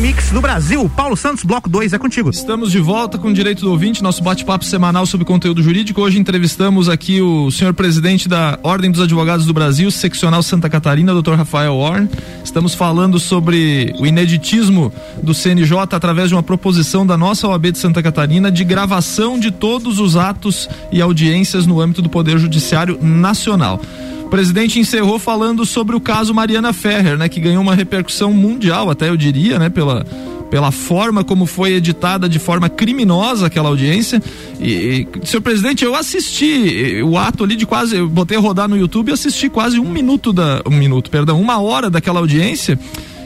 Mix 0.04 0.32
do 0.32 0.42
Brasil. 0.42 0.92
Paulo 0.94 1.16
Santos, 1.16 1.46
bloco 1.46 1.70
2, 1.70 1.94
é 1.94 1.98
contigo. 1.98 2.30
Estamos 2.30 2.74
de 2.74 2.80
volta 2.80 3.18
com 3.18 3.30
o 3.30 3.34
Direito 3.34 3.62
do 3.62 3.72
Ouvinte, 3.72 4.04
nosso 4.04 4.22
bate-papo 4.22 4.66
semanal 4.66 5.06
sobre 5.06 5.26
conteúdo 5.26 5.64
jurídico. 5.64 6.02
Hoje 6.02 6.20
entrevistamos 6.20 6.90
aqui 6.90 7.22
o 7.22 7.50
senhor 7.50 7.74
presidente 7.74 8.28
da 8.28 8.60
Ordem 8.64 8.92
dos 8.92 9.00
Advogados 9.00 9.46
do 9.46 9.54
Brasil, 9.54 9.90
seccional 9.90 10.44
Santa 10.44 10.70
Catarina, 10.70 11.14
Dr. 11.14 11.36
Rafael 11.36 11.80
Warren. 11.80 12.10
Estamos 12.44 12.76
falando 12.76 13.18
sobre 13.18 13.96
o 13.98 14.06
ineditismo 14.06 14.92
do 15.22 15.34
CNJ 15.34 15.78
através 15.94 16.28
de 16.28 16.36
uma 16.36 16.44
proposição 16.44 17.08
da 17.08 17.16
nossa 17.16 17.48
OAB 17.48 17.72
de 17.72 17.78
Santa 17.78 18.04
Catarina 18.04 18.52
de 18.52 18.66
gravação 18.66 19.40
de 19.40 19.52
todos 19.52 20.00
os 20.00 20.18
atos 20.18 20.68
e 20.92 21.02
audiências 21.02 21.66
no 21.66 21.80
âmbito 21.80 22.02
do 22.02 22.10
Poder 22.10 22.38
Judiciário 22.38 23.00
Nacional 23.02 23.80
presidente 24.34 24.80
encerrou 24.80 25.20
falando 25.20 25.64
sobre 25.64 25.96
o 25.96 26.02
caso 26.02 26.34
Mariana 26.34 26.74
Ferrer, 26.74 27.16
né, 27.16 27.30
que 27.30 27.40
ganhou 27.40 27.62
uma 27.62 27.76
repercussão 27.76 28.34
mundial, 28.34 28.90
até 28.90 29.08
eu 29.08 29.16
diria, 29.16 29.60
né, 29.60 29.70
pela 29.70 30.04
pela 30.50 30.72
forma 30.72 31.24
como 31.24 31.48
foi 31.48 31.74
editada 31.74 32.30
de 32.30 32.38
forma 32.38 32.70
criminosa 32.70 33.48
aquela 33.48 33.70
audiência. 33.70 34.22
E, 34.60 35.08
e 35.22 35.28
senhor 35.28 35.42
presidente, 35.42 35.84
eu 35.84 35.96
assisti 35.96 37.02
o 37.04 37.18
ato 37.18 37.44
ali 37.44 37.56
de 37.56 37.66
quase, 37.66 37.96
eu 37.96 38.08
botei 38.08 38.38
rodar 38.38 38.68
no 38.68 38.78
YouTube 38.78 39.10
e 39.10 39.14
assisti 39.14 39.50
quase 39.50 39.80
um 39.80 39.90
minuto 39.90 40.32
da, 40.32 40.62
um 40.68 40.76
minuto, 40.76 41.10
perdão, 41.10 41.42
uma 41.42 41.60
hora 41.60 41.90
daquela 41.90 42.20
audiência. 42.20 42.78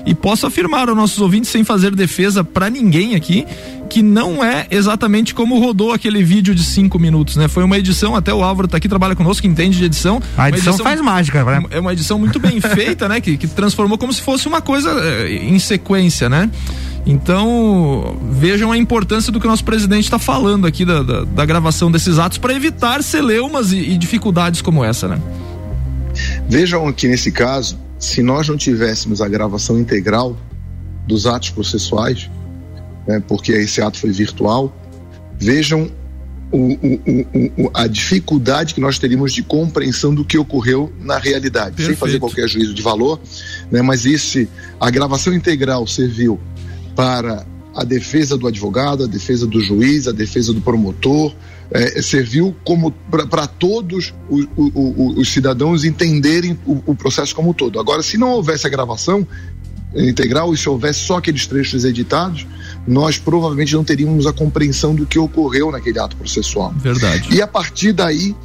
E 0.08 0.16
posso 0.16 0.48
afirmar 0.48 0.88
aos 0.88 0.96
nossos 0.96 1.20
ouvintes, 1.20 1.50
sem 1.50 1.66
fazer 1.66 1.94
defesa 1.94 2.42
para 2.42 2.70
ninguém 2.70 3.14
aqui, 3.14 3.46
que 3.90 4.02
não 4.02 4.44
é 4.44 4.66
exatamente 4.72 5.36
como 5.36 5.60
rodou 5.60 5.92
aquele 5.92 6.24
vídeo 6.24 6.56
de 6.56 6.64
cinco 6.64 6.98
minutos, 6.98 7.36
né? 7.36 7.50
Foi 7.50 7.62
uma 7.62 7.78
edição, 7.78 8.16
até 8.16 8.34
o 8.34 8.42
Álvaro 8.42 8.70
tá 8.70 8.78
aqui, 8.78 8.88
trabalha 8.88 9.18
conosco, 9.18 9.42
que 9.42 9.50
entende 9.50 9.78
de 9.78 9.84
edição. 9.84 10.22
A 10.38 10.48
edição, 10.48 10.72
edição 10.72 10.86
faz 10.86 11.02
mágica, 11.02 11.44
né? 11.44 11.62
É 11.72 11.80
uma 11.82 11.92
edição 11.92 12.18
muito 12.18 12.40
bem 12.40 12.60
feita, 12.62 13.10
né? 13.10 13.20
Que, 13.20 13.36
que 13.36 13.48
transformou 13.48 13.98
como 13.98 14.14
se 14.14 14.22
fosse 14.22 14.48
uma 14.48 14.62
coisa 14.62 14.90
é, 14.92 15.34
em 15.34 15.60
sequência, 15.60 16.30
né? 16.30 16.50
Então, 17.06 18.18
vejam 18.32 18.72
a 18.72 18.78
importância 18.78 19.30
do 19.30 19.42
que 19.42 19.46
o 19.46 19.50
nosso 19.50 19.66
presidente 19.66 20.06
está 20.06 20.20
falando 20.20 20.66
aqui 20.66 20.86
da, 20.86 21.04
da, 21.04 21.24
da, 21.26 21.46
gravação 21.46 21.92
desses 21.92 22.18
atos 22.18 22.38
para 22.38 22.54
evitar 22.54 23.04
celeumas 23.04 23.74
e, 23.74 23.78
e 23.78 23.98
dificuldades 23.98 24.62
como 24.62 24.84
essa, 24.86 25.10
né? 25.10 25.20
Vejam 26.50 26.92
que 26.94 27.08
nesse 27.10 27.32
caso, 27.32 27.78
se 28.00 28.22
nós 28.22 28.48
não 28.48 28.58
tivéssemos 28.58 29.22
a 29.22 29.28
gravação 29.28 29.80
integral 29.80 30.38
dos 31.08 31.26
atos 31.26 31.50
processuais, 31.50 32.30
né, 33.08 33.22
porque 33.28 33.52
esse 33.54 33.82
ato 33.82 33.98
foi 33.98 34.12
virtual, 34.12 34.76
vejam 35.40 35.90
o, 36.52 36.74
o, 36.74 37.64
o, 37.66 37.72
a 37.74 37.88
dificuldade 37.88 38.74
que 38.74 38.80
nós 38.80 38.98
teríamos 38.98 39.34
de 39.34 39.44
compreensão 39.44 40.14
do 40.14 40.24
que 40.24 40.38
ocorreu 40.38 40.92
na 41.00 41.18
realidade, 41.18 41.76
Perfeito. 41.76 41.88
sem 41.88 41.96
fazer 41.96 42.20
qualquer 42.20 42.48
juízo 42.48 42.74
de 42.74 42.82
valor, 42.82 43.20
né, 43.72 43.82
mas 43.82 44.06
esse, 44.06 44.50
a 44.80 44.90
gravação 44.90 45.34
integral 45.34 45.86
serviu 45.88 46.40
para 46.96 47.46
a 47.76 47.84
defesa 47.84 48.38
do 48.38 48.48
advogado, 48.48 49.04
a 49.04 49.08
defesa 49.08 49.46
do 49.46 49.62
juiz, 49.62 50.08
a 50.08 50.12
defesa 50.12 50.52
do 50.52 50.62
promotor, 50.62 51.34
é, 51.72 52.02
serviu 52.02 52.56
como 52.64 52.92
para 52.92 53.48
todos 53.48 54.14
os, 54.30 54.48
os, 54.56 54.72
os, 55.18 55.32
cidadãos 55.32 55.84
entenderem 55.84 56.58
o, 56.66 56.82
o, 56.86 56.96
processo 56.96 57.36
como 57.36 57.50
um 57.50 57.54
todo. 57.54 57.80
Agora, 57.80 58.02
se 58.02 58.18
não 58.18 58.30
houvesse 58.32 58.66
a 58.66 58.70
gravação 58.70 59.28
integral 59.96 60.54
e 60.54 60.58
se 60.58 60.70
houvesse 60.70 61.00
só 61.00 61.18
aqueles 61.18 61.48
trechos 61.48 61.84
editados, 61.84 62.46
nós 62.88 63.18
provavelmente 63.18 63.74
não 63.74 63.84
teríamos 63.84 64.26
a 64.26 64.34
compreensão 64.34 64.94
do 64.94 65.06
que 65.06 65.18
ocorreu 65.18 65.72
naquele 65.72 66.00
ato 66.00 66.16
processual. 66.16 66.74
Verdade. 66.78 67.34
E 67.34 67.42
a 67.42 67.48
partir 67.48 67.94
daí, 67.94 68.36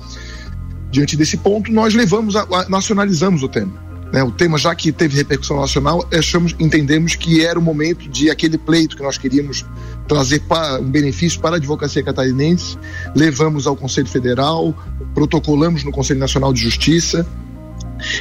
diante 0.91 1.17
desse 1.17 1.37
ponto, 1.37 1.71
nós 1.71 1.95
levamos, 1.95 2.35
a, 2.37 2.43
a, 2.43 2.69
nacionalizamos 2.69 3.43
o 3.43 3.49
tema 3.49 3.92
né, 4.13 4.23
o 4.23 4.31
tema, 4.31 4.59
já 4.59 4.75
que 4.75 4.93
teve 4.93 5.17
repercussão 5.17 5.59
nacional, 5.59 6.07
achamos, 6.13 6.55
entendemos 6.61 7.15
que 7.15 7.45
era 7.45 7.59
o 7.59 7.63
momento 7.63 8.09
de 8.09 8.31
aquele 8.31 8.59
pleito 8.59 8.97
que 8.97 9.03
nós 9.03 9.17
queríamos 9.17 9.65
trazer 10.07 10.41
para, 10.41 10.81
um 10.81 10.91
benefício 10.91 11.41
para 11.41 11.57
a 11.57 11.59
advocacia 11.59 12.03
catarinense, 12.03 12.77
levamos 13.17 13.67
ao 13.67 13.75
Conselho 13.75 14.09
Federal, 14.09 14.75
protocolamos 15.15 15.83
no 15.83 15.91
Conselho 15.91 16.21
Nacional 16.21 16.53
de 16.53 16.61
Justiça, 16.61 17.27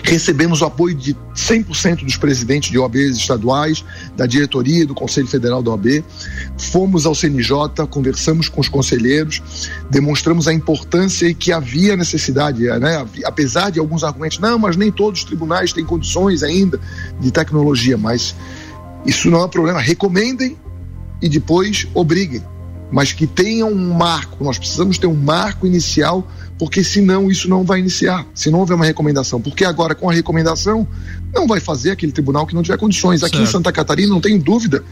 Recebemos 0.04 0.62
o 0.62 0.66
apoio 0.66 0.96
de 0.96 1.16
100% 1.36 2.04
dos 2.04 2.18
presidentes 2.18 2.70
de 2.70 2.78
OABs 2.78 3.18
estaduais, 3.18 3.84
da 4.16 4.26
diretoria 4.26 4.86
do 4.86 4.94
Conselho 4.94 5.28
Federal 5.28 5.62
da 5.62 5.72
OAB. 5.72 6.04
Fomos 6.58 7.06
ao 7.06 7.16
CNJ, 7.16 7.88
conversamos 7.90 8.48
com 8.50 8.62
os 8.62 8.70
conselheiros, 8.70 9.42
demonstramos 9.90 10.48
a 10.48 10.54
importância 10.54 11.28
e 11.28 11.34
que 11.34 11.52
havia 11.52 11.96
necessidade, 11.96 12.64
né? 12.64 13.06
apesar 13.26 13.70
de 13.70 13.80
alguns 13.80 14.04
argumentos, 14.04 14.40
não, 14.40 14.58
mas 14.58 14.76
nem 14.76 14.92
todos 14.92 15.22
os 15.22 15.26
tribunais 15.26 15.74
têm 15.74 15.86
condições 15.86 16.44
ainda 16.44 16.80
de 17.20 17.32
tecnologia, 17.32 17.98
mas 17.98 18.36
isso 19.06 19.30
não 19.30 19.42
é 19.42 19.46
um 19.46 19.50
problema. 19.50 19.80
Recomendem 19.80 20.58
e 21.22 21.30
depois 21.30 21.88
obriguem, 21.94 22.44
mas 22.92 23.14
que 23.14 23.26
tenham 23.26 23.70
um 23.70 23.94
marco. 23.94 24.44
Nós 24.44 24.58
precisamos 24.58 24.98
ter 24.98 25.08
um 25.08 25.16
marco 25.16 25.66
inicial 25.66 26.28
porque 26.60 26.84
senão 26.84 27.32
isso 27.32 27.50
não 27.50 27.64
vai 27.64 27.80
iniciar, 27.80 28.24
se 28.36 28.52
não 28.52 28.60
houver 28.60 28.76
uma 28.76 28.86
recomendação. 28.86 29.42
Porque 29.42 29.66
agora, 29.66 29.96
com 29.96 30.08
a 30.08 30.14
recomendação, 30.14 30.88
não 31.34 31.48
vai 31.48 31.60
fazer 31.60 31.90
aquele 31.90 32.12
tribunal 32.12 32.46
que 32.46 32.54
não 32.54 32.62
tiver 32.62 32.78
condições. 32.78 33.24
Aqui 33.24 33.38
certo. 33.38 33.50
em 33.50 33.52
Santa 33.52 33.72
Catarina, 33.72 34.10
não 34.10 34.22
tenho 34.22 34.38
dúvida 34.38 34.84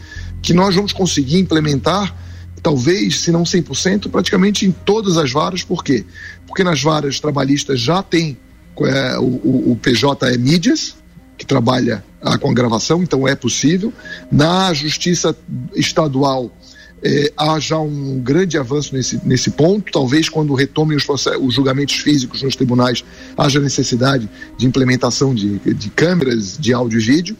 que 0.42 0.52
nós 0.52 0.74
vamos 0.74 0.92
conseguir 0.92 1.38
implementar, 1.38 2.12
talvez, 2.60 3.20
se 3.20 3.30
não 3.30 3.44
100%, 3.44 4.10
praticamente 4.10 4.66
em 4.66 4.72
todas 4.72 5.16
as 5.16 5.30
varas. 5.30 5.62
Por 5.62 5.84
quê? 5.84 6.04
Porque 6.44 6.64
nas 6.64 6.82
varas 6.82 7.20
trabalhistas 7.20 7.80
já 7.80 8.02
tem 8.02 8.36
é, 8.80 9.18
o, 9.18 9.22
o, 9.22 9.72
o 9.72 9.76
PJ 9.76 10.28
é 10.28 10.36
mídias, 10.36 10.96
que 11.38 11.46
trabalha 11.46 12.04
ah, 12.20 12.36
com 12.36 12.50
a 12.50 12.54
gravação, 12.54 13.02
então 13.02 13.26
é 13.26 13.34
possível. 13.34 13.92
Na 14.30 14.74
justiça 14.74 15.34
estadual, 15.74 16.50
é, 17.02 17.32
há 17.36 17.58
já 17.58 17.78
um 17.78 18.20
grande 18.20 18.58
avanço 18.58 18.94
nesse, 18.94 19.20
nesse 19.24 19.50
ponto. 19.50 19.90
Talvez 19.90 20.28
quando 20.28 20.54
retomem 20.54 20.96
os, 20.96 21.04
os 21.40 21.54
julgamentos 21.54 21.96
físicos 21.96 22.42
nos 22.42 22.54
tribunais, 22.54 23.04
haja 23.36 23.58
necessidade 23.58 24.28
de 24.56 24.66
implementação 24.66 25.34
de, 25.34 25.58
de 25.58 25.90
câmeras 25.90 26.58
de 26.58 26.72
áudio 26.72 27.00
e 27.00 27.02
vídeo. 27.02 27.36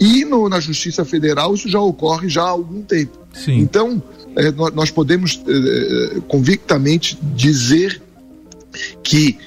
E 0.00 0.24
no, 0.24 0.48
na 0.48 0.60
Justiça 0.60 1.04
Federal 1.04 1.54
isso 1.54 1.68
já 1.68 1.80
ocorre 1.80 2.28
já 2.28 2.42
há 2.42 2.48
algum 2.48 2.82
tempo. 2.82 3.18
Sim. 3.34 3.58
Então, 3.58 4.02
é, 4.34 4.50
nós, 4.50 4.74
nós, 4.74 4.90
podemos 4.90 5.42
é, 5.46 6.20
convictamente 6.28 7.18
dizer 7.34 8.00
que 9.02 9.38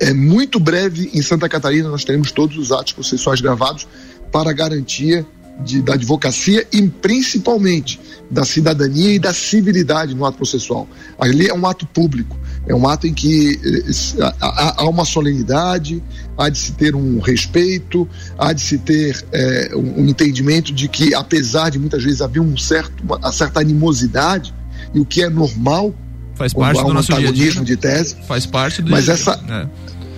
é 0.00 0.12
muito 0.12 0.58
breve 0.58 1.10
em 1.14 1.22
Santa 1.22 1.48
Catarina 1.48 1.88
nós 1.88 2.04
teremos 2.04 2.32
todos 2.32 2.56
os 2.58 2.72
atos 2.72 2.92
processuais 2.92 3.40
gravados 3.40 3.86
para 4.32 4.52
garantia 4.52 5.26
de, 5.62 5.82
da 5.82 5.94
advocacia 5.94 6.66
e 6.72 6.82
principalmente 6.88 8.00
da 8.30 8.44
cidadania 8.44 9.14
e 9.14 9.18
da 9.18 9.32
civilidade 9.32 10.14
no 10.14 10.24
ato 10.24 10.38
processual. 10.38 10.88
Ali 11.18 11.48
é 11.48 11.54
um 11.54 11.66
ato 11.66 11.86
público, 11.86 12.36
é 12.66 12.74
um 12.74 12.88
ato 12.88 13.06
em 13.06 13.14
que 13.14 13.60
eh, 13.64 14.32
há 14.40 14.88
uma 14.88 15.04
solenidade, 15.04 16.02
há 16.36 16.48
de 16.48 16.58
se 16.58 16.72
ter 16.72 16.94
um 16.94 17.20
respeito, 17.20 18.08
há 18.38 18.52
de 18.52 18.60
se 18.60 18.78
ter 18.78 19.24
é, 19.32 19.70
um 19.76 20.08
entendimento 20.08 20.72
de 20.72 20.88
que, 20.88 21.14
apesar 21.14 21.70
de 21.70 21.78
muitas 21.78 22.02
vezes 22.02 22.20
haver 22.20 22.40
um 22.40 22.56
certo, 22.56 23.04
uma 23.04 23.32
certa 23.32 23.60
animosidade, 23.60 24.54
e 24.92 25.00
o 25.00 25.04
que 25.04 25.22
é 25.22 25.28
normal, 25.28 25.94
faz 26.34 26.52
parte 26.52 26.80
do 26.80 26.88
um 26.88 26.94
nosso 26.94 27.12
dia, 27.14 27.32
dia 27.32 27.52
de 27.62 27.76
tese, 27.76 28.16
faz 28.26 28.46
parte 28.46 28.82
do 28.82 28.90
mas 28.90 29.08
essa 29.08 29.32
é. 29.48 29.68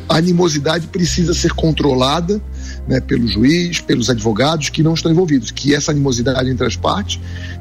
Animosidade 0.08 0.86
precisa 0.86 1.34
ser 1.34 1.52
controlada 1.52 2.40
né, 2.86 3.00
pelo 3.00 3.26
juiz, 3.26 3.80
pelos 3.80 4.08
advogados 4.08 4.68
que 4.68 4.82
não 4.82 4.94
estão 4.94 5.10
envolvidos, 5.10 5.50
que 5.50 5.74
essa 5.74 5.90
animosidade 5.90 6.50
entre 6.50 6.66
as 6.66 6.76
partes 6.76 7.20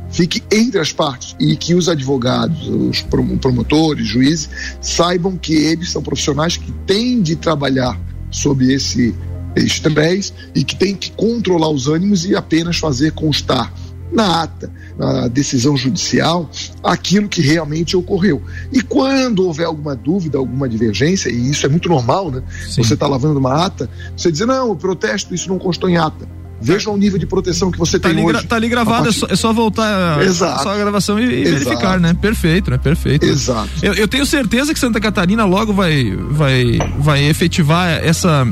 fique 0.09 0.41
entre 0.51 0.79
as 0.79 0.93
partes 0.93 1.35
e 1.39 1.55
que 1.55 1.75
os 1.75 1.89
advogados, 1.89 2.67
os 2.67 3.01
promotores, 3.01 4.07
juízes, 4.07 4.49
saibam 4.79 5.35
que 5.37 5.53
eles 5.53 5.91
são 5.91 6.01
profissionais 6.01 6.57
que 6.57 6.71
têm 6.85 7.21
de 7.21 7.35
trabalhar 7.35 7.99
sob 8.31 8.71
esse 8.71 9.13
estresse 9.55 10.33
e 10.53 10.63
que 10.63 10.75
têm 10.75 10.95
que 10.95 11.11
controlar 11.11 11.69
os 11.69 11.87
ânimos 11.87 12.25
e 12.25 12.35
apenas 12.35 12.77
fazer 12.77 13.11
constar 13.11 13.73
na 14.11 14.43
ata, 14.43 14.71
na 14.97 15.27
decisão 15.27 15.75
judicial, 15.75 16.49
aquilo 16.83 17.27
que 17.27 17.41
realmente 17.41 17.97
ocorreu. 17.97 18.41
E 18.71 18.81
quando 18.81 19.45
houver 19.45 19.65
alguma 19.65 19.95
dúvida, 19.95 20.37
alguma 20.37 20.69
divergência, 20.69 21.29
e 21.29 21.49
isso 21.49 21.65
é 21.65 21.69
muito 21.69 21.89
normal, 21.89 22.31
né? 22.31 22.43
Sim. 22.69 22.83
Você 22.83 22.93
está 22.93 23.07
lavando 23.07 23.39
uma 23.39 23.65
ata, 23.65 23.89
você 24.15 24.31
diz, 24.31 24.41
não, 24.41 24.71
o 24.71 24.75
protesto, 24.75 25.33
isso 25.33 25.49
não 25.49 25.57
constou 25.57 25.89
em 25.89 25.97
ata. 25.97 26.27
Veja 26.61 26.89
o 26.89 26.97
nível 26.97 27.19
de 27.19 27.25
proteção 27.25 27.69
que 27.69 27.77
você 27.77 27.99
tá 27.99 28.09
tem 28.09 28.17
ali, 28.17 28.27
hoje. 28.27 28.47
Tá 28.47 28.55
ali 28.55 28.69
gravado, 28.69 29.09
é 29.09 29.11
só, 29.11 29.27
é 29.29 29.35
só 29.35 29.51
voltar 29.51 30.21
Exato. 30.23 30.63
só 30.63 30.69
a 30.69 30.77
gravação 30.77 31.19
e, 31.19 31.23
e 31.23 31.43
verificar, 31.43 31.99
né? 31.99 32.13
Perfeito, 32.13 32.71
né? 32.71 32.77
Perfeito. 32.77 33.25
Exato. 33.25 33.69
Eu, 33.83 33.93
eu, 33.93 34.07
tenho 34.07 34.25
certeza 34.25 34.73
que 34.73 34.79
Santa 34.79 34.99
Catarina 34.99 35.43
logo 35.45 35.73
vai, 35.73 36.15
vai, 36.29 36.79
vai 36.97 37.23
efetivar 37.25 37.89
essa, 38.03 38.47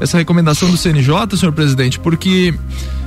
essa 0.00 0.16
recomendação 0.16 0.70
do 0.70 0.76
CNJ, 0.78 1.36
senhor 1.36 1.52
presidente, 1.52 2.00
porque 2.00 2.54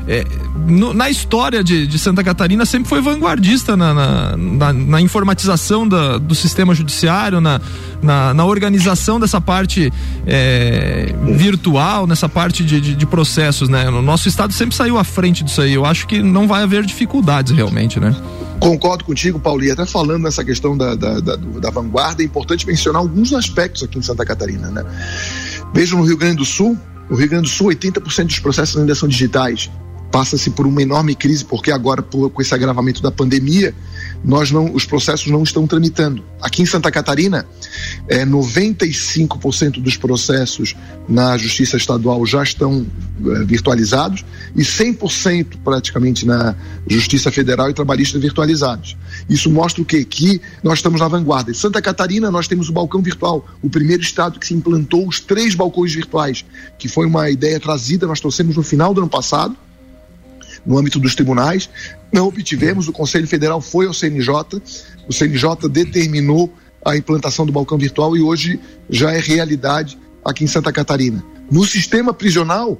é, 0.07 0.23
no, 0.67 0.93
na 0.93 1.09
história 1.09 1.63
de, 1.63 1.87
de, 1.87 1.97
Santa 1.97 2.23
Catarina 2.23 2.63
sempre 2.65 2.87
foi 2.87 3.01
vanguardista 3.01 3.75
na, 3.75 3.93
na, 3.93 4.37
na, 4.37 4.73
na 4.73 5.01
informatização 5.01 5.87
da, 5.87 6.19
do 6.19 6.35
sistema 6.35 6.75
judiciário, 6.75 7.41
na, 7.41 7.59
na, 8.03 8.45
organização 8.45 9.19
dessa 9.19 9.41
parte 9.41 9.91
é, 10.27 11.13
virtual, 11.35 12.05
nessa 12.05 12.29
parte 12.29 12.63
de, 12.63 12.79
de, 12.79 12.95
de, 12.95 13.05
processos, 13.07 13.67
né? 13.67 13.89
O 13.89 14.01
nosso 14.01 14.27
estado 14.27 14.53
sempre 14.53 14.75
saiu 14.75 14.97
à 14.99 15.03
frente 15.03 15.43
disso 15.43 15.61
aí. 15.61 15.73
Eu 15.73 15.85
acho 15.85 16.05
que 16.05 16.21
não 16.21 16.47
vai 16.47 16.61
haver 16.61 16.85
dificuldades 16.85 17.51
realmente, 17.55 17.99
né? 17.99 18.15
Concordo 18.59 19.03
contigo, 19.03 19.39
Paulo, 19.39 19.63
e 19.63 19.71
até 19.71 19.87
falando 19.87 20.23
nessa 20.23 20.43
questão 20.43 20.77
da, 20.77 20.93
da, 20.93 21.19
da, 21.19 21.35
da 21.35 21.69
vanguarda, 21.71 22.21
é 22.21 22.25
importante 22.25 22.65
mencionar 22.67 23.01
alguns 23.01 23.33
aspectos 23.33 23.81
aqui 23.81 23.97
em 23.97 24.03
Santa 24.03 24.23
Catarina, 24.23 24.69
né? 24.69 24.83
No 25.91 26.03
Rio 26.03 26.17
Grande 26.17 26.37
do 26.37 26.45
Sul, 26.45 26.77
no 27.09 27.17
Rio 27.17 27.27
Grande 27.27 27.43
do 27.43 27.49
Sul, 27.49 27.69
80% 27.69 28.25
dos 28.27 28.39
processos 28.39 28.77
ainda 28.77 28.93
são 28.93 29.09
digitais 29.09 29.69
passa-se 30.15 30.49
por 30.49 30.65
uma 30.65 30.81
enorme 30.81 31.13
crise, 31.13 31.43
porque 31.43 31.69
agora, 31.69 32.01
por, 32.01 32.29
com 32.29 32.41
esse 32.41 32.53
agravamento 32.53 33.01
da 33.01 33.11
pandemia, 33.11 33.75
nós 34.23 34.49
não, 34.49 34.73
os 34.73 34.85
processos 34.85 35.27
não 35.27 35.43
estão 35.43 35.67
tramitando. 35.67 36.23
Aqui 36.41 36.61
em 36.61 36.65
Santa 36.65 36.89
Catarina, 36.89 37.45
é, 38.07 38.25
95% 38.25 39.81
dos 39.81 39.97
processos 39.97 40.73
na 41.09 41.37
Justiça 41.37 41.75
Estadual 41.75 42.25
já 42.25 42.41
estão 42.41 42.87
é, 43.25 43.43
virtualizados 43.43 44.23
e 44.55 44.61
100% 44.61 45.57
praticamente 45.65 46.25
na 46.25 46.55
Justiça 46.87 47.29
Federal 47.29 47.69
e 47.69 47.73
Trabalhista 47.73 48.17
virtualizados. 48.17 48.95
Isso 49.29 49.51
mostra 49.51 49.81
o 49.81 49.85
quê? 49.85 50.05
Que 50.05 50.39
nós 50.63 50.79
estamos 50.79 51.01
na 51.01 51.09
vanguarda. 51.09 51.51
Em 51.51 51.53
Santa 51.53 51.81
Catarina, 51.81 52.31
nós 52.31 52.47
temos 52.47 52.69
o 52.69 52.71
balcão 52.71 53.01
virtual, 53.01 53.45
o 53.61 53.69
primeiro 53.69 54.01
estado 54.01 54.39
que 54.39 54.47
se 54.47 54.53
implantou 54.53 55.05
os 55.05 55.19
três 55.19 55.55
balcões 55.55 55.93
virtuais, 55.93 56.45
que 56.79 56.87
foi 56.87 57.05
uma 57.05 57.29
ideia 57.29 57.59
trazida, 57.59 58.07
nós 58.07 58.21
trouxemos 58.21 58.55
no 58.55 58.63
final 58.63 58.93
do 58.93 59.01
ano 59.01 59.09
passado, 59.09 59.57
no 60.65 60.77
âmbito 60.77 60.99
dos 60.99 61.15
tribunais. 61.15 61.69
Não 62.11 62.27
obtivemos, 62.27 62.87
o 62.87 62.91
Conselho 62.91 63.27
Federal 63.27 63.61
foi 63.61 63.85
ao 63.85 63.93
CNJ, 63.93 64.61
o 65.07 65.13
CNJ 65.13 65.69
determinou 65.69 66.53
a 66.83 66.95
implantação 66.95 67.45
do 67.45 67.51
balcão 67.51 67.77
virtual 67.77 68.15
e 68.15 68.21
hoje 68.21 68.59
já 68.89 69.11
é 69.11 69.19
realidade 69.19 69.97
aqui 70.23 70.43
em 70.43 70.47
Santa 70.47 70.71
Catarina. 70.71 71.23
No 71.51 71.65
sistema 71.65 72.13
prisional, 72.13 72.79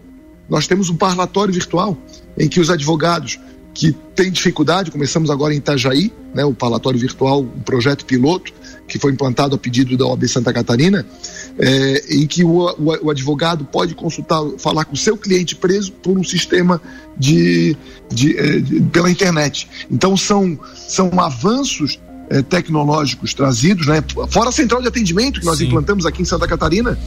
nós 0.50 0.68
temos 0.68 0.90
um 0.90 0.96
parlatório 0.96 1.54
virtual 1.54 1.98
em 2.38 2.48
que 2.48 2.60
os 2.60 2.70
advogados 2.70 3.40
que 3.74 3.92
têm 4.16 4.32
dificuldade, 4.32 4.90
começamos 4.90 5.30
agora 5.30 5.54
em 5.54 5.58
Itajaí, 5.58 6.12
né, 6.34 6.46
o 6.46 6.54
parlatório 6.54 7.00
virtual, 7.00 7.42
um 7.42 7.62
projeto 7.62 8.06
piloto 8.06 8.54
que 8.88 9.00
foi 9.00 9.12
implantado 9.12 9.56
a 9.56 9.58
pedido 9.58 9.98
da 9.98 10.06
OAB 10.06 10.28
Santa 10.28 10.54
Catarina, 10.54 11.06
é, 11.58 12.16
em 12.16 12.28
que 12.28 12.44
o, 12.44 12.70
o, 12.78 13.06
o, 13.06 13.10
advogado 13.12 13.66
pode 13.66 13.96
consultar, 13.96 14.42
falar 14.58 14.86
com 14.86 14.94
o 14.94 14.98
seu 14.98 15.18
cliente 15.18 15.56
preso 15.56 15.92
por 15.92 16.18
um 16.18 16.24
sistema 16.24 16.82
de, 17.18 17.76
de, 18.12 18.38
é, 18.38 18.60
de 18.60 18.82
pela 18.82 19.10
internet. 19.10 19.68
Então 19.90 20.16
são, 20.16 20.58
são 20.76 21.20
avanços 21.20 22.00
é, 22.30 22.42
tecnológicos 22.42 23.34
trazidos, 23.34 23.88
né? 23.88 24.04
fora 24.30 24.50
a 24.50 24.52
central 24.52 24.82
de 24.82 24.88
atendimento 24.88 25.40
que 25.40 25.46
nós 25.46 25.58
Sim. 25.58 25.68
implantamos 25.68 26.06
aqui 26.06 26.22
em 26.22 26.26
Santa 26.26 26.48
Catarina, 26.48 26.98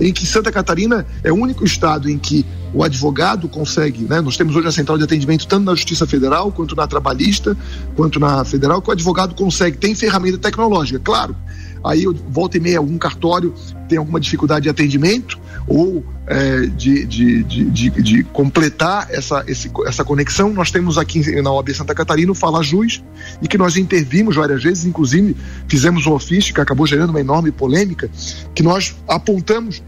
em 0.00 0.12
que 0.12 0.26
Santa 0.26 0.50
Catarina 0.50 1.06
é 1.22 1.32
o 1.32 1.36
único 1.36 1.64
estado 1.64 2.08
em 2.08 2.18
que 2.18 2.44
o 2.74 2.82
advogado 2.82 3.48
consegue, 3.48 4.04
né? 4.04 4.20
nós 4.20 4.36
temos 4.36 4.56
hoje 4.56 4.66
a 4.66 4.72
central 4.72 4.96
de 4.96 5.04
atendimento 5.04 5.46
tanto 5.46 5.64
na 5.64 5.74
Justiça 5.74 6.06
Federal, 6.06 6.50
quanto 6.50 6.74
na 6.74 6.86
Trabalhista, 6.86 7.56
quanto 7.94 8.18
na 8.18 8.44
Federal, 8.44 8.80
que 8.80 8.88
o 8.88 8.92
advogado 8.92 9.34
consegue, 9.34 9.76
tem 9.76 9.94
ferramenta 9.94 10.38
tecnológica, 10.38 10.98
claro. 10.98 11.36
Aí 11.84 12.04
volta 12.28 12.56
e 12.56 12.60
meia 12.60 12.78
algum 12.78 12.96
cartório 12.98 13.54
tem 13.88 13.98
alguma 13.98 14.20
dificuldade 14.20 14.64
de 14.64 14.68
atendimento 14.68 15.38
ou 15.66 16.04
é, 16.26 16.66
de, 16.66 17.04
de, 17.04 17.42
de, 17.42 17.90
de, 17.90 18.24
completar 18.24 19.08
essa, 19.10 19.44
esse, 19.46 19.70
essa 19.86 20.04
conexão. 20.04 20.52
Nós 20.52 20.70
temos 20.70 20.96
aqui 20.96 21.40
na 21.42 21.52
OAB 21.52 21.70
Santa 21.70 21.94
Catarina 21.94 22.32
o 22.32 22.34
Fala 22.34 22.62
Jus 22.62 23.02
e 23.40 23.48
que 23.48 23.58
nós 23.58 23.76
intervimos 23.76 24.36
várias 24.36 24.62
vezes, 24.62 24.84
inclusive 24.84 25.36
fizemos 25.68 26.06
um 26.06 26.12
ofício 26.12 26.54
que 26.54 26.60
acabou 26.60 26.86
gerando 26.86 27.10
uma 27.10 27.20
enorme 27.20 27.50
polêmica, 27.50 28.10
que 28.54 28.62
nós 28.62 28.94
apontamos 29.08 29.82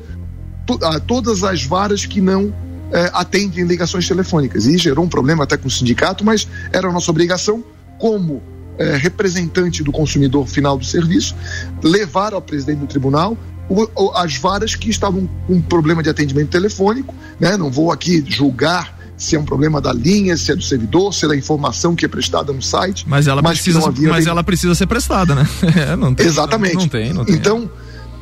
a 0.82 0.98
todas 1.00 1.44
as 1.44 1.64
varas 1.64 2.04
que 2.06 2.20
não 2.20 2.52
é, 2.92 3.10
atendem 3.12 3.64
ligações 3.64 4.06
telefônicas. 4.06 4.66
E 4.66 4.76
gerou 4.78 5.04
um 5.04 5.08
problema 5.08 5.44
até 5.44 5.56
com 5.56 5.68
o 5.68 5.70
sindicato, 5.70 6.24
mas 6.24 6.48
era 6.72 6.88
a 6.88 6.92
nossa 6.92 7.10
obrigação 7.10 7.62
como 7.98 8.42
é, 8.78 8.96
representante 8.96 9.82
do 9.82 9.92
consumidor 9.92 10.46
final 10.46 10.76
do 10.76 10.84
serviço, 10.84 11.34
levar 11.82 12.34
ao 12.34 12.42
presidente 12.42 12.80
do 12.80 12.86
tribunal 12.86 13.36
o, 13.68 14.10
as 14.14 14.36
varas 14.36 14.74
que 14.74 14.90
estavam 14.90 15.28
com 15.46 15.60
problema 15.60 16.02
de 16.02 16.10
atendimento 16.10 16.50
telefônico, 16.50 17.14
né? 17.40 17.56
Não 17.56 17.70
vou 17.70 17.90
aqui 17.90 18.22
julgar 18.26 18.94
se 19.16 19.36
é 19.36 19.38
um 19.38 19.44
problema 19.44 19.80
da 19.80 19.92
linha, 19.92 20.36
se 20.36 20.50
é 20.52 20.56
do 20.56 20.62
servidor, 20.62 21.14
se 21.14 21.24
é 21.24 21.28
da 21.28 21.36
informação 21.36 21.94
que 21.94 22.04
é 22.04 22.08
prestada 22.08 22.52
no 22.52 22.60
site. 22.60 23.04
Mas 23.08 23.26
ela, 23.26 23.40
mas 23.40 23.60
precisa, 23.60 23.92
mas 24.08 24.26
ela 24.26 24.42
precisa 24.42 24.74
ser 24.74 24.86
prestada, 24.86 25.34
né? 25.34 25.48
É, 25.74 25.96
não 25.96 26.14
tem, 26.14 26.26
Exatamente. 26.26 26.74
Não 26.74 26.88
tem, 26.88 27.12
não 27.12 27.24
tem. 27.24 27.34
Então, 27.34 27.70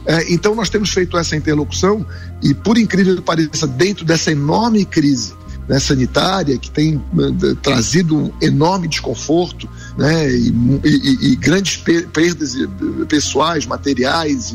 é, 0.07 0.33
então 0.33 0.55
nós 0.55 0.69
temos 0.69 0.91
feito 0.91 1.17
essa 1.17 1.37
interlocução 1.37 2.05
e, 2.43 2.55
por 2.55 2.77
incrível 2.79 3.17
que 3.17 3.23
pareça, 3.23 3.67
dentro 3.67 4.05
dessa 4.05 4.31
enorme 4.31 4.85
crise 4.85 5.35
né, 5.73 5.79
sanitária 5.81 6.59
que 6.59 6.71
tem 6.71 6.97
uh, 6.97 7.57
trazido 7.63 8.15
um 8.15 8.31
enorme 8.43 8.87
desconforto 8.87 9.67
né, 9.97 10.31
e, 10.31 10.53
e, 10.85 11.33
e 11.33 11.37
grandes 11.37 11.79
perdas 12.13 12.55
eh, 12.55 12.67
pessoais, 13.09 13.65
materiais 13.65 14.55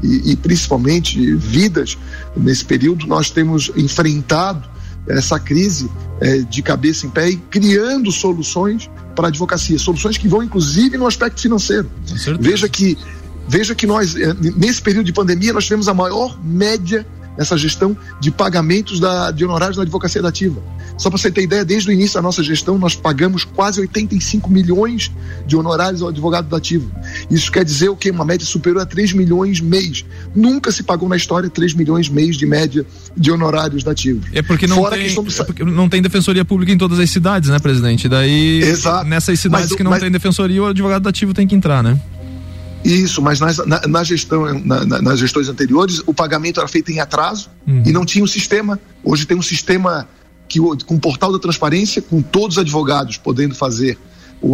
e, 0.00 0.30
e, 0.30 0.36
principalmente 0.36 1.34
vidas. 1.34 1.98
Nesse 2.36 2.64
período, 2.64 3.08
nós 3.08 3.28
temos 3.28 3.72
enfrentado 3.76 4.70
essa 5.08 5.36
crise 5.40 5.90
é, 6.20 6.38
de 6.38 6.62
cabeça 6.62 7.06
em 7.06 7.10
pé 7.10 7.30
e 7.30 7.36
criando 7.36 8.12
soluções 8.12 8.88
para 9.16 9.26
a 9.26 9.28
advocacia, 9.30 9.76
soluções 9.80 10.16
que 10.16 10.28
vão 10.28 10.44
inclusive 10.44 10.96
no 10.96 11.08
aspecto 11.08 11.40
financeiro. 11.40 11.90
Veja 12.38 12.68
que 12.68 12.96
veja 13.48 13.74
que 13.74 13.84
nós 13.84 14.14
nesse 14.56 14.80
período 14.80 15.06
de 15.06 15.12
pandemia 15.12 15.52
nós 15.52 15.64
tivemos 15.64 15.88
a 15.88 15.94
maior 15.94 16.38
média 16.40 17.04
nessa 17.36 17.56
gestão 17.56 17.96
de 18.20 18.30
pagamentos 18.30 19.00
da, 19.00 19.30
de 19.30 19.44
honorários 19.44 19.76
da 19.76 19.82
advocacia 19.82 20.22
dativa. 20.22 20.62
Só 20.96 21.10
para 21.10 21.18
você 21.18 21.30
ter 21.30 21.42
ideia, 21.42 21.64
desde 21.64 21.88
o 21.88 21.92
início 21.92 22.14
da 22.14 22.22
nossa 22.22 22.42
gestão, 22.42 22.78
nós 22.78 22.94
pagamos 22.94 23.44
quase 23.44 23.80
85 23.80 24.50
milhões 24.50 25.10
de 25.46 25.56
honorários 25.56 26.02
ao 26.02 26.08
advogado 26.08 26.48
dativo. 26.48 26.90
Isso 27.30 27.50
quer 27.50 27.64
dizer 27.64 27.88
o 27.88 27.96
quê? 27.96 28.10
Uma 28.10 28.24
média 28.24 28.46
superior 28.46 28.82
a 28.82 28.86
3 28.86 29.12
milhões 29.12 29.60
mês. 29.60 30.04
Nunca 30.34 30.70
se 30.70 30.82
pagou 30.82 31.08
na 31.08 31.16
história 31.16 31.48
3 31.48 31.74
milhões 31.74 32.08
mês 32.08 32.36
de 32.36 32.46
média 32.46 32.86
de 33.16 33.30
honorários 33.30 33.82
dativos. 33.82 34.26
É 34.32 34.42
porque 34.42 34.66
não, 34.66 34.76
Fora 34.76 34.96
tem, 34.96 35.06
é 35.06 35.44
porque 35.44 35.64
não 35.64 35.88
tem 35.88 36.02
defensoria 36.02 36.44
pública 36.44 36.72
em 36.72 36.78
todas 36.78 36.98
as 36.98 37.10
cidades, 37.10 37.48
né, 37.48 37.58
presidente? 37.58 38.08
Daí, 38.08 38.62
Exato. 38.62 39.08
nessas 39.08 39.40
cidades 39.40 39.70
mas, 39.70 39.76
que 39.76 39.82
não 39.82 39.90
mas... 39.90 40.00
tem 40.00 40.10
defensoria, 40.10 40.62
o 40.62 40.66
advogado 40.66 41.02
dativo 41.02 41.32
tem 41.32 41.46
que 41.46 41.54
entrar, 41.54 41.82
né? 41.82 41.98
Isso, 42.84 43.22
mas 43.22 43.38
nas, 43.38 43.58
na, 43.58 43.80
na 43.86 44.04
gestão, 44.04 44.58
na, 44.64 44.84
nas 44.84 45.18
gestões 45.18 45.48
anteriores, 45.48 46.02
o 46.06 46.12
pagamento 46.12 46.58
era 46.58 46.68
feito 46.68 46.90
em 46.90 47.00
atraso 47.00 47.48
uhum. 47.66 47.82
e 47.86 47.92
não 47.92 48.04
tinha 48.04 48.24
um 48.24 48.26
sistema. 48.26 48.78
Hoje 49.04 49.24
tem 49.24 49.36
um 49.36 49.42
sistema 49.42 50.08
que 50.48 50.58
com 50.58 50.96
o 50.96 51.00
portal 51.00 51.32
da 51.32 51.38
transparência, 51.38 52.02
com 52.02 52.20
todos 52.20 52.56
os 52.56 52.60
advogados 52.60 53.16
podendo 53.16 53.54
fazer 53.54 53.98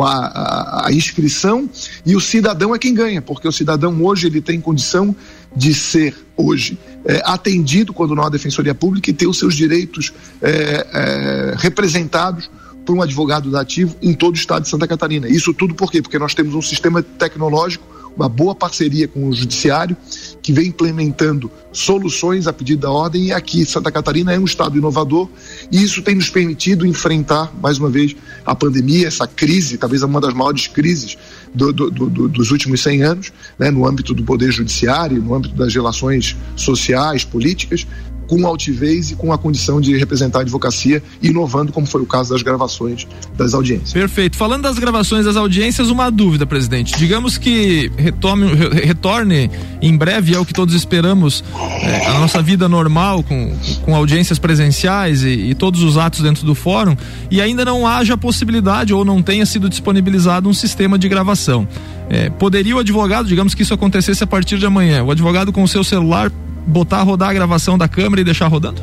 a, 0.00 0.04
a, 0.04 0.86
a, 0.88 0.92
inscrição 0.92 1.68
e 2.04 2.14
o 2.14 2.20
cidadão 2.20 2.74
é 2.74 2.78
quem 2.78 2.92
ganha, 2.92 3.22
porque 3.22 3.48
o 3.48 3.52
cidadão 3.52 4.02
hoje 4.04 4.26
ele 4.26 4.40
tem 4.40 4.60
condição 4.60 5.16
de 5.56 5.72
ser 5.72 6.14
hoje 6.36 6.78
é, 7.06 7.22
atendido 7.24 7.92
quando 7.92 8.14
não 8.14 8.22
há 8.22 8.28
defensoria 8.28 8.74
pública 8.74 9.10
e 9.10 9.14
ter 9.14 9.26
os 9.26 9.38
seus 9.38 9.54
direitos 9.54 10.12
é, 10.42 10.86
é, 10.92 11.54
representados 11.56 12.50
por 12.84 12.94
um 12.94 13.02
advogado 13.02 13.50
dativo 13.50 13.96
em 14.02 14.12
todo 14.12 14.34
o 14.34 14.38
estado 14.38 14.62
de 14.62 14.68
Santa 14.68 14.86
Catarina. 14.86 15.28
Isso 15.28 15.54
tudo 15.54 15.74
por 15.74 15.90
quê? 15.90 16.02
Porque 16.02 16.18
nós 16.18 16.34
temos 16.34 16.54
um 16.54 16.62
sistema 16.62 17.02
tecnológico 17.02 17.97
uma 18.18 18.28
boa 18.28 18.54
parceria 18.54 19.06
com 19.06 19.28
o 19.28 19.32
Judiciário, 19.32 19.96
que 20.42 20.52
vem 20.52 20.66
implementando 20.66 21.50
soluções 21.72 22.48
a 22.48 22.52
pedido 22.52 22.82
da 22.82 22.90
ordem, 22.90 23.26
e 23.26 23.32
aqui 23.32 23.64
Santa 23.64 23.92
Catarina 23.92 24.32
é 24.32 24.38
um 24.38 24.44
estado 24.44 24.76
inovador, 24.76 25.28
e 25.70 25.80
isso 25.80 26.02
tem 26.02 26.16
nos 26.16 26.28
permitido 26.28 26.84
enfrentar, 26.84 27.52
mais 27.62 27.78
uma 27.78 27.88
vez, 27.88 28.16
a 28.44 28.54
pandemia, 28.56 29.06
essa 29.06 29.26
crise, 29.26 29.78
talvez 29.78 30.02
uma 30.02 30.20
das 30.20 30.34
maiores 30.34 30.66
crises 30.66 31.16
do, 31.54 31.72
do, 31.72 31.90
do, 31.90 32.28
dos 32.28 32.50
últimos 32.50 32.82
100 32.82 33.02
anos, 33.02 33.32
né, 33.56 33.70
no 33.70 33.86
âmbito 33.86 34.12
do 34.12 34.24
Poder 34.24 34.50
Judiciário, 34.50 35.22
no 35.22 35.34
âmbito 35.34 35.54
das 35.54 35.72
relações 35.72 36.36
sociais, 36.56 37.24
políticas, 37.24 37.86
com 38.28 38.46
altivez 38.46 39.10
e 39.10 39.16
com 39.16 39.32
a 39.32 39.38
condição 39.38 39.80
de 39.80 39.96
representar 39.96 40.40
a 40.40 40.42
advocacia, 40.42 41.02
inovando, 41.22 41.72
como 41.72 41.86
foi 41.86 42.02
o 42.02 42.06
caso 42.06 42.32
das 42.32 42.42
gravações 42.42 43.08
das 43.36 43.54
audiências. 43.54 43.92
Perfeito. 43.92 44.36
Falando 44.36 44.62
das 44.62 44.78
gravações 44.78 45.24
das 45.24 45.36
audiências, 45.36 45.88
uma 45.88 46.10
dúvida, 46.10 46.46
presidente. 46.46 46.96
Digamos 46.96 47.38
que 47.38 47.90
retome, 47.96 48.46
retorne 48.84 49.50
em 49.80 49.96
breve, 49.96 50.34
é 50.34 50.38
o 50.38 50.44
que 50.44 50.52
todos 50.52 50.74
esperamos, 50.74 51.42
é, 51.82 52.06
a 52.06 52.18
nossa 52.18 52.42
vida 52.42 52.68
normal, 52.68 53.22
com, 53.22 53.52
com 53.82 53.94
audiências 53.94 54.38
presenciais 54.38 55.22
e, 55.22 55.28
e 55.28 55.54
todos 55.54 55.82
os 55.82 55.96
atos 55.96 56.20
dentro 56.20 56.44
do 56.44 56.54
fórum, 56.54 56.96
e 57.30 57.40
ainda 57.40 57.64
não 57.64 57.86
haja 57.86 58.16
possibilidade 58.16 58.92
ou 58.92 59.04
não 59.04 59.22
tenha 59.22 59.46
sido 59.46 59.68
disponibilizado 59.68 60.48
um 60.48 60.54
sistema 60.54 60.98
de 60.98 61.08
gravação. 61.08 61.66
É, 62.10 62.28
poderia 62.30 62.76
o 62.76 62.78
advogado, 62.78 63.26
digamos 63.26 63.54
que 63.54 63.62
isso 63.62 63.72
acontecesse 63.72 64.22
a 64.22 64.26
partir 64.26 64.58
de 64.58 64.66
amanhã, 64.66 65.02
o 65.02 65.10
advogado 65.10 65.52
com 65.52 65.62
o 65.62 65.68
seu 65.68 65.82
celular 65.84 66.30
botar 66.66 66.98
a 66.98 67.02
rodar 67.02 67.30
a 67.30 67.32
gravação 67.32 67.78
da 67.78 67.88
câmera 67.88 68.20
e 68.20 68.24
deixar 68.24 68.46
rodando? 68.46 68.82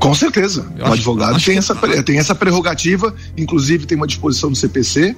Com 0.00 0.14
certeza. 0.14 0.66
Eu 0.76 0.84
o 0.84 0.86
acho, 0.86 0.94
advogado 0.94 1.44
tem, 1.44 1.58
essa, 1.58 1.74
tem 2.02 2.18
essa 2.18 2.34
prerrogativa, 2.34 3.14
inclusive 3.36 3.84
tem 3.86 3.96
uma 3.96 4.06
disposição 4.06 4.50
do 4.50 4.56
CPC. 4.56 5.14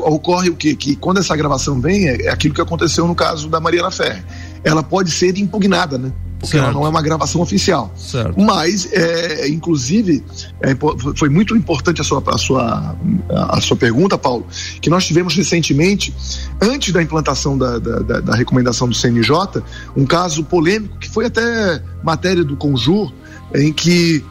Ocorre 0.00 0.48
o 0.48 0.54
quê? 0.54 0.76
Que 0.76 0.94
quando 0.94 1.18
essa 1.18 1.34
gravação 1.34 1.80
vem, 1.80 2.08
é, 2.08 2.26
é 2.26 2.30
aquilo 2.30 2.54
que 2.54 2.60
aconteceu 2.60 3.06
no 3.06 3.16
caso 3.16 3.48
da 3.48 3.58
Mariana 3.60 3.90
Ferre. 3.90 4.22
Ela 4.62 4.82
pode 4.82 5.10
ser 5.10 5.36
impugnada, 5.36 5.98
né? 5.98 6.12
Porque 6.38 6.56
ela 6.56 6.72
não 6.72 6.86
é 6.86 6.88
uma 6.88 7.02
gravação 7.02 7.40
oficial. 7.40 7.92
Certo. 7.96 8.38
Mas, 8.40 8.92
é, 8.92 9.48
inclusive, 9.48 10.22
é, 10.60 10.76
foi 11.16 11.28
muito 11.28 11.56
importante 11.56 12.00
a 12.00 12.04
sua, 12.04 12.22
a, 12.26 12.38
sua, 12.38 12.96
a 13.30 13.60
sua 13.60 13.76
pergunta, 13.76 14.18
Paulo, 14.18 14.46
que 14.80 14.90
nós 14.90 15.06
tivemos 15.06 15.34
recentemente, 15.34 16.14
antes 16.60 16.92
da 16.92 17.02
implantação 17.02 17.56
da, 17.56 17.78
da, 17.78 17.98
da, 18.00 18.20
da 18.20 18.34
recomendação 18.34 18.88
do 18.88 18.94
CNJ, 18.94 19.62
um 19.96 20.04
caso 20.04 20.44
polêmico 20.44 20.98
que 20.98 21.08
foi 21.08 21.26
até 21.26 21.82
matéria 22.02 22.44
do 22.44 22.56
Conjur, 22.56 23.12
em 23.54 23.72
que 23.72 24.24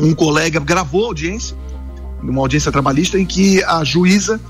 um 0.00 0.14
colega 0.14 0.58
gravou 0.60 1.06
audiência, 1.06 1.56
uma 2.22 2.40
audiência 2.40 2.72
trabalhista, 2.72 3.18
em 3.18 3.24
que 3.24 3.62
a 3.64 3.84
juíza 3.84 4.40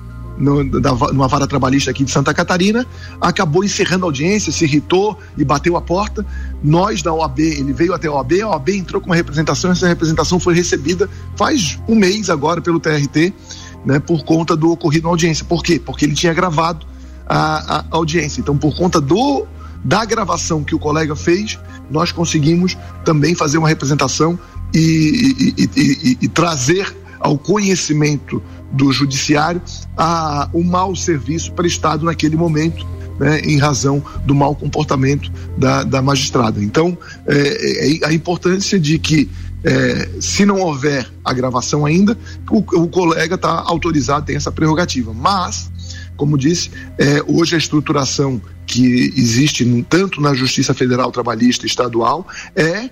no, 0.41 0.81
da, 0.81 0.93
numa 0.93 1.29
vara 1.29 1.47
trabalhista 1.47 1.91
aqui 1.91 2.03
de 2.03 2.11
Santa 2.11 2.33
Catarina, 2.33 2.87
acabou 3.21 3.63
encerrando 3.63 4.05
a 4.05 4.09
audiência, 4.09 4.51
se 4.51 4.65
irritou 4.65 5.19
e 5.37 5.45
bateu 5.45 5.77
a 5.77 5.81
porta. 5.81 6.25
Nós 6.63 7.03
da 7.03 7.13
OAB, 7.13 7.39
ele 7.39 7.73
veio 7.73 7.95
até 7.95 8.09
a 8.09 8.13
OAB, 8.13 8.41
a 8.41 8.49
OAB 8.49 8.69
entrou 8.71 9.01
com 9.01 9.09
uma 9.09 9.17
representação, 9.17 9.71
essa 9.71 9.87
representação 9.87 10.41
foi 10.41 10.55
recebida 10.55 11.09
faz 11.37 11.79
um 11.87 11.95
mês 11.95 12.31
agora 12.31 12.61
pelo 12.61 12.81
TRT, 12.81 13.33
né, 13.85 13.99
por 13.99 14.25
conta 14.25 14.57
do 14.57 14.73
ocorrido 14.73 15.05
na 15.05 15.11
audiência. 15.11 15.45
Por 15.45 15.63
quê? 15.63 15.79
Porque 15.79 16.05
ele 16.05 16.15
tinha 16.15 16.33
gravado 16.33 16.87
a, 17.29 17.79
a 17.79 17.85
audiência. 17.91 18.41
Então, 18.41 18.57
por 18.57 18.75
conta 18.77 19.01
do 19.01 19.47
da 19.83 20.05
gravação 20.05 20.63
que 20.63 20.75
o 20.75 20.79
colega 20.79 21.17
fez, 21.17 21.59
nós 21.91 22.13
conseguimos 22.13 22.77
também 23.03 23.35
fazer 23.35 23.57
uma 23.57 23.69
representação 23.69 24.39
e, 24.75 25.55
e, 25.57 25.71
e, 25.75 26.19
e 26.21 26.29
trazer 26.29 26.95
ao 27.21 27.39
conhecimento 27.39 28.43
do 28.73 28.91
judiciário 28.93 29.61
a, 29.97 30.49
o 30.53 30.65
mau 30.65 30.97
serviço 30.97 31.53
prestado 31.53 32.05
naquele 32.05 32.37
momento. 32.37 32.87
Né, 33.19 33.39
em 33.41 33.59
razão 33.59 34.03
do 34.25 34.35
mau 34.35 34.57
comportamento 34.57 35.31
da, 35.59 35.85
da 35.85 36.01
magistrada. 36.01 36.65
Então, 36.65 36.97
é, 37.27 38.01
é, 38.03 38.07
a 38.07 38.15
importância 38.15 38.81
de 38.81 38.99
que, 38.99 39.29
é, 39.63 40.09
se 40.19 40.47
não 40.47 40.59
houver 40.59 41.07
a 41.23 41.31
gravação 41.35 41.85
ainda, 41.85 42.17
o, 42.51 42.61
o 42.61 42.89
colega 42.89 43.35
está 43.35 43.63
autorizado, 43.67 44.25
tem 44.25 44.37
essa 44.37 44.51
prerrogativa. 44.51 45.13
Mas, 45.13 45.71
como 46.17 46.39
disse, 46.39 46.71
é, 46.97 47.23
hoje 47.29 47.55
a 47.55 47.59
estruturação 47.59 48.41
que 48.67 49.13
existe 49.15 49.85
tanto 49.91 50.19
na 50.21 50.33
Justiça 50.33 50.73
Federal 50.73 51.13
Trabalhista 51.13 51.67
Estadual 51.67 52.27
é 52.57 52.89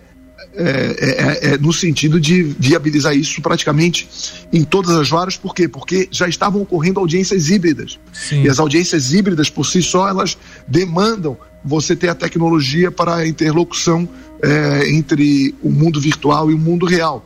é, 0.55 0.63
é, 0.63 1.53
é, 1.53 1.59
no 1.59 1.73
sentido 1.73 2.21
de 2.21 2.43
viabilizar 2.43 3.17
isso 3.17 3.41
praticamente 3.43 4.09
em 4.53 4.65
todas 4.65 4.91
as 4.97 5.09
varas, 5.09 5.37
por 5.37 5.55
quê? 5.55 5.69
Porque 5.69 6.09
já 6.11 6.29
estavam 6.29 6.63
ocorrendo 6.63 7.01
audiências 7.01 7.51
híbridas. 7.51 7.99
Sim. 8.13 8.43
E 8.43 8.49
as 8.49 8.59
audiências 8.59 9.13
híbridas, 9.13 9.51
por 9.51 9.65
si 9.65 9.83
só, 9.83 10.09
elas 10.09 10.39
demandam 10.67 11.37
você 11.65 11.95
ter 11.95 12.09
a 12.09 12.15
tecnologia 12.15 12.91
para 12.91 13.17
a 13.17 13.29
interlocução 13.29 14.09
é, 14.43 14.91
entre 14.91 15.55
o 15.63 15.71
mundo 15.71 16.01
virtual 16.01 16.51
e 16.51 16.55
o 16.55 16.59
mundo 16.59 16.87
real. 16.87 17.25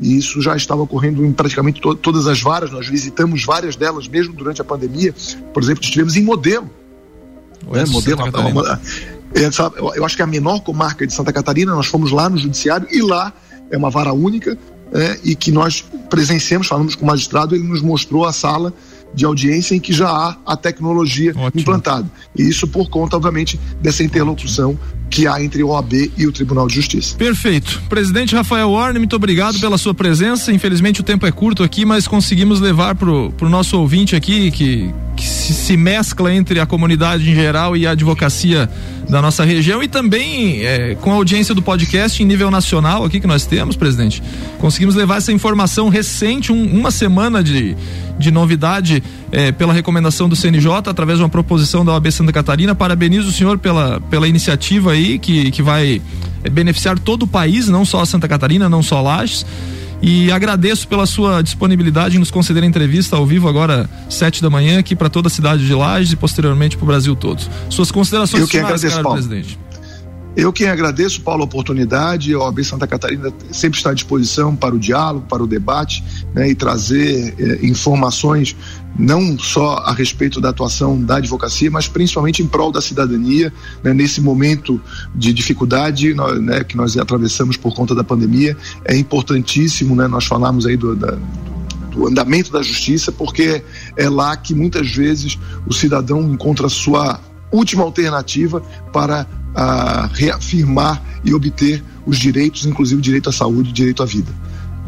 E 0.00 0.16
isso 0.16 0.40
já 0.40 0.56
estava 0.56 0.82
ocorrendo 0.82 1.24
em 1.24 1.32
praticamente 1.32 1.80
to 1.80 1.94
todas 1.94 2.26
as 2.26 2.40
varas, 2.40 2.70
nós 2.70 2.86
visitamos 2.86 3.44
várias 3.44 3.74
delas 3.76 4.06
mesmo 4.06 4.32
durante 4.34 4.60
a 4.60 4.64
pandemia. 4.64 5.14
Por 5.52 5.62
exemplo, 5.62 5.82
estivemos 5.82 6.16
em 6.16 6.22
modelo. 6.22 6.70
Né? 7.70 7.84
Modelo, 7.86 8.22
eu 9.94 10.04
acho 10.04 10.16
que 10.16 10.22
é 10.22 10.24
a 10.24 10.28
menor 10.28 10.60
comarca 10.60 11.06
de 11.06 11.12
Santa 11.12 11.32
Catarina, 11.32 11.74
nós 11.74 11.86
fomos 11.86 12.10
lá 12.10 12.28
no 12.28 12.38
judiciário 12.38 12.88
e 12.90 13.02
lá 13.02 13.32
é 13.70 13.76
uma 13.76 13.90
vara 13.90 14.12
única 14.12 14.56
é, 14.92 15.18
e 15.22 15.36
que 15.36 15.52
nós 15.52 15.84
presenciamos, 16.08 16.66
falamos 16.66 16.94
com 16.94 17.04
o 17.04 17.06
magistrado, 17.06 17.54
ele 17.54 17.64
nos 17.64 17.82
mostrou 17.82 18.24
a 18.24 18.32
sala 18.32 18.72
de 19.14 19.24
audiência 19.24 19.74
em 19.74 19.80
que 19.80 19.92
já 19.92 20.08
há 20.08 20.36
a 20.46 20.56
tecnologia 20.56 21.32
Ótimo. 21.36 21.60
implantada. 21.60 22.10
E 22.36 22.42
isso 22.42 22.68
por 22.68 22.88
conta, 22.88 23.16
obviamente, 23.16 23.58
dessa 23.80 24.02
interlocução 24.02 24.78
que 25.10 25.26
há 25.26 25.42
entre 25.42 25.62
o 25.62 25.68
OAB 25.68 26.12
e 26.16 26.26
o 26.26 26.32
Tribunal 26.32 26.66
de 26.66 26.74
Justiça. 26.74 27.16
Perfeito. 27.16 27.82
Presidente 27.88 28.34
Rafael 28.34 28.70
Warner, 28.70 29.00
muito 29.00 29.16
obrigado 29.16 29.58
pela 29.58 29.78
sua 29.78 29.94
presença. 29.94 30.52
Infelizmente 30.52 31.00
o 31.00 31.04
tempo 31.04 31.26
é 31.26 31.32
curto 31.32 31.62
aqui, 31.62 31.84
mas 31.84 32.06
conseguimos 32.06 32.60
levar 32.60 32.94
para 32.94 33.10
o 33.10 33.48
nosso 33.48 33.78
ouvinte 33.78 34.14
aqui 34.14 34.50
que, 34.50 34.92
que 35.16 35.26
se, 35.26 35.54
se 35.54 35.76
mescla 35.76 36.32
entre 36.32 36.60
a 36.60 36.66
comunidade 36.66 37.28
em 37.28 37.34
geral 37.34 37.76
e 37.76 37.86
a 37.86 37.92
advocacia 37.92 38.68
da 39.08 39.22
nossa 39.22 39.42
região 39.44 39.82
e 39.82 39.88
também 39.88 40.62
é, 40.64 40.94
com 40.94 41.10
a 41.10 41.14
audiência 41.14 41.54
do 41.54 41.62
podcast 41.62 42.22
em 42.22 42.26
nível 42.26 42.50
nacional 42.50 43.04
aqui 43.04 43.18
que 43.18 43.26
nós 43.26 43.46
temos, 43.46 43.74
presidente. 43.74 44.22
Conseguimos 44.58 44.94
levar 44.94 45.16
essa 45.16 45.32
informação 45.32 45.88
recente, 45.88 46.52
um, 46.52 46.78
uma 46.78 46.90
semana 46.90 47.42
de, 47.42 47.74
de 48.18 48.30
novidade 48.30 49.02
é, 49.30 49.52
pela 49.52 49.72
recomendação 49.72 50.28
do 50.28 50.34
CNJ, 50.34 50.70
através 50.86 51.18
de 51.18 51.24
uma 51.24 51.30
proposição 51.30 51.84
da 51.84 51.92
OAB 51.92 52.10
Santa 52.10 52.32
Catarina. 52.32 52.74
Parabenizo 52.74 53.28
o 53.28 53.32
senhor 53.32 53.58
pela, 53.58 54.00
pela 54.10 54.26
iniciativa 54.26 54.92
aí, 54.92 55.18
que, 55.18 55.50
que 55.50 55.62
vai 55.62 56.02
é, 56.42 56.50
beneficiar 56.50 56.98
todo 56.98 57.22
o 57.22 57.26
país, 57.26 57.68
não 57.68 57.84
só 57.84 58.04
Santa 58.04 58.26
Catarina, 58.28 58.68
não 58.68 58.82
só 58.82 59.00
Lages. 59.00 59.46
E 60.00 60.30
agradeço 60.30 60.86
pela 60.86 61.06
sua 61.06 61.42
disponibilidade 61.42 62.16
em 62.16 62.18
nos 62.20 62.30
conceder 62.30 62.62
a 62.62 62.66
entrevista 62.66 63.16
ao 63.16 63.26
vivo 63.26 63.48
agora, 63.48 63.90
sete 64.08 64.40
da 64.40 64.48
manhã, 64.48 64.78
aqui 64.78 64.94
para 64.94 65.08
toda 65.08 65.26
a 65.26 65.30
cidade 65.30 65.66
de 65.66 65.74
Lages 65.74 66.12
e 66.12 66.16
posteriormente 66.16 66.76
para 66.76 66.84
o 66.84 66.86
Brasil 66.86 67.16
todo. 67.16 67.42
Suas 67.68 67.90
considerações 67.90 68.42
Eu 68.42 68.46
que 68.48 68.58
finais, 68.58 68.74
agradeço, 68.74 69.02
Paulo. 69.02 69.16
presidente. 69.16 69.58
Eu 70.38 70.52
quem 70.52 70.68
agradeço, 70.68 71.20
Paulo, 71.22 71.42
a 71.42 71.44
oportunidade. 71.44 72.32
A 72.32 72.38
OAB 72.38 72.62
Santa 72.62 72.86
Catarina 72.86 73.32
sempre 73.50 73.76
está 73.76 73.90
à 73.90 73.92
disposição 73.92 74.54
para 74.54 74.72
o 74.72 74.78
diálogo, 74.78 75.26
para 75.28 75.42
o 75.42 75.48
debate 75.48 76.04
né, 76.32 76.48
e 76.48 76.54
trazer 76.54 77.34
eh, 77.36 77.66
informações 77.66 78.54
não 78.96 79.36
só 79.36 79.78
a 79.78 79.92
respeito 79.92 80.40
da 80.40 80.50
atuação 80.50 81.02
da 81.02 81.16
advocacia, 81.16 81.68
mas 81.72 81.88
principalmente 81.88 82.40
em 82.40 82.46
prol 82.46 82.70
da 82.70 82.80
cidadania, 82.80 83.52
né, 83.82 83.92
nesse 83.92 84.20
momento 84.20 84.80
de 85.12 85.32
dificuldade 85.32 86.14
né, 86.14 86.62
que 86.62 86.76
nós 86.76 86.96
atravessamos 86.96 87.56
por 87.56 87.74
conta 87.74 87.92
da 87.92 88.04
pandemia. 88.04 88.56
É 88.84 88.96
importantíssimo, 88.96 89.96
né, 89.96 90.06
nós 90.06 90.24
falamos 90.24 90.66
aí 90.66 90.76
do, 90.76 90.94
da, 90.94 91.18
do 91.90 92.06
andamento 92.06 92.52
da 92.52 92.62
justiça, 92.62 93.10
porque 93.10 93.60
é 93.96 94.08
lá 94.08 94.36
que 94.36 94.54
muitas 94.54 94.88
vezes 94.88 95.36
o 95.66 95.74
cidadão 95.74 96.22
encontra 96.32 96.68
a 96.68 96.70
sua 96.70 97.20
última 97.50 97.82
alternativa 97.82 98.62
para 98.92 99.26
a 99.54 100.08
reafirmar 100.12 101.02
e 101.24 101.34
obter 101.34 101.82
os 102.06 102.18
direitos, 102.18 102.64
inclusive 102.64 102.98
o 102.98 103.02
direito 103.02 103.28
à 103.28 103.32
saúde 103.32 103.70
e 103.70 103.72
direito 103.72 104.02
à 104.02 104.06
vida. 104.06 104.32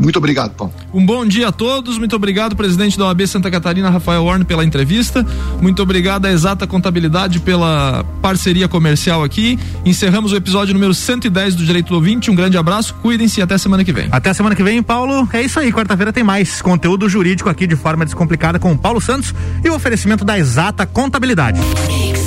Muito 0.01 0.17
obrigado, 0.17 0.53
Paulo. 0.53 0.73
Um 0.95 1.05
bom 1.05 1.27
dia 1.27 1.49
a 1.49 1.53
todos. 1.53 1.99
Muito 1.99 2.17
obrigado, 2.17 2.57
presidente 2.57 2.97
da 2.97 3.05
OAB 3.05 3.27
Santa 3.27 3.51
Catarina, 3.51 3.91
Rafael 3.91 4.25
Horn, 4.25 4.47
pela 4.47 4.65
entrevista. 4.65 5.25
Muito 5.61 5.83
obrigado 5.83 6.25
à 6.25 6.33
Exata 6.33 6.67
Contabilidade 6.67 7.39
pela 7.41 8.03
parceria 8.23 8.67
comercial 8.67 9.23
aqui. 9.23 9.59
Encerramos 9.85 10.33
o 10.33 10.37
episódio 10.37 10.73
número 10.73 10.95
110 10.95 11.55
do 11.55 11.65
Direito 11.67 11.89
do 11.89 11.97
Ouvinte. 11.97 12.31
Um 12.31 12.35
grande 12.35 12.57
abraço, 12.57 12.95
cuidem-se 13.03 13.41
e 13.41 13.43
até 13.43 13.59
semana 13.59 13.85
que 13.85 13.93
vem. 13.93 14.09
Até 14.11 14.33
semana 14.33 14.57
que 14.57 14.63
vem, 14.63 14.83
Paulo. 14.83 15.29
É 15.35 15.43
isso 15.43 15.61
aí. 15.61 15.71
Quarta-feira 15.71 16.15
tem 16.15 16.25
mais 16.25 16.63
conteúdo 16.63 17.07
jurídico 17.07 17.51
aqui 17.51 17.67
de 17.67 17.77
forma 17.77 18.07
descomplicada 18.07 18.59
com 18.59 18.73
o 18.73 18.79
Paulo 18.79 19.03
Santos 19.03 19.35
e 19.63 19.69
o 19.69 19.75
oferecimento 19.75 20.25
da 20.25 20.39
Exata 20.39 20.87
Contabilidade. 20.87 21.61
Mix. 21.89 22.20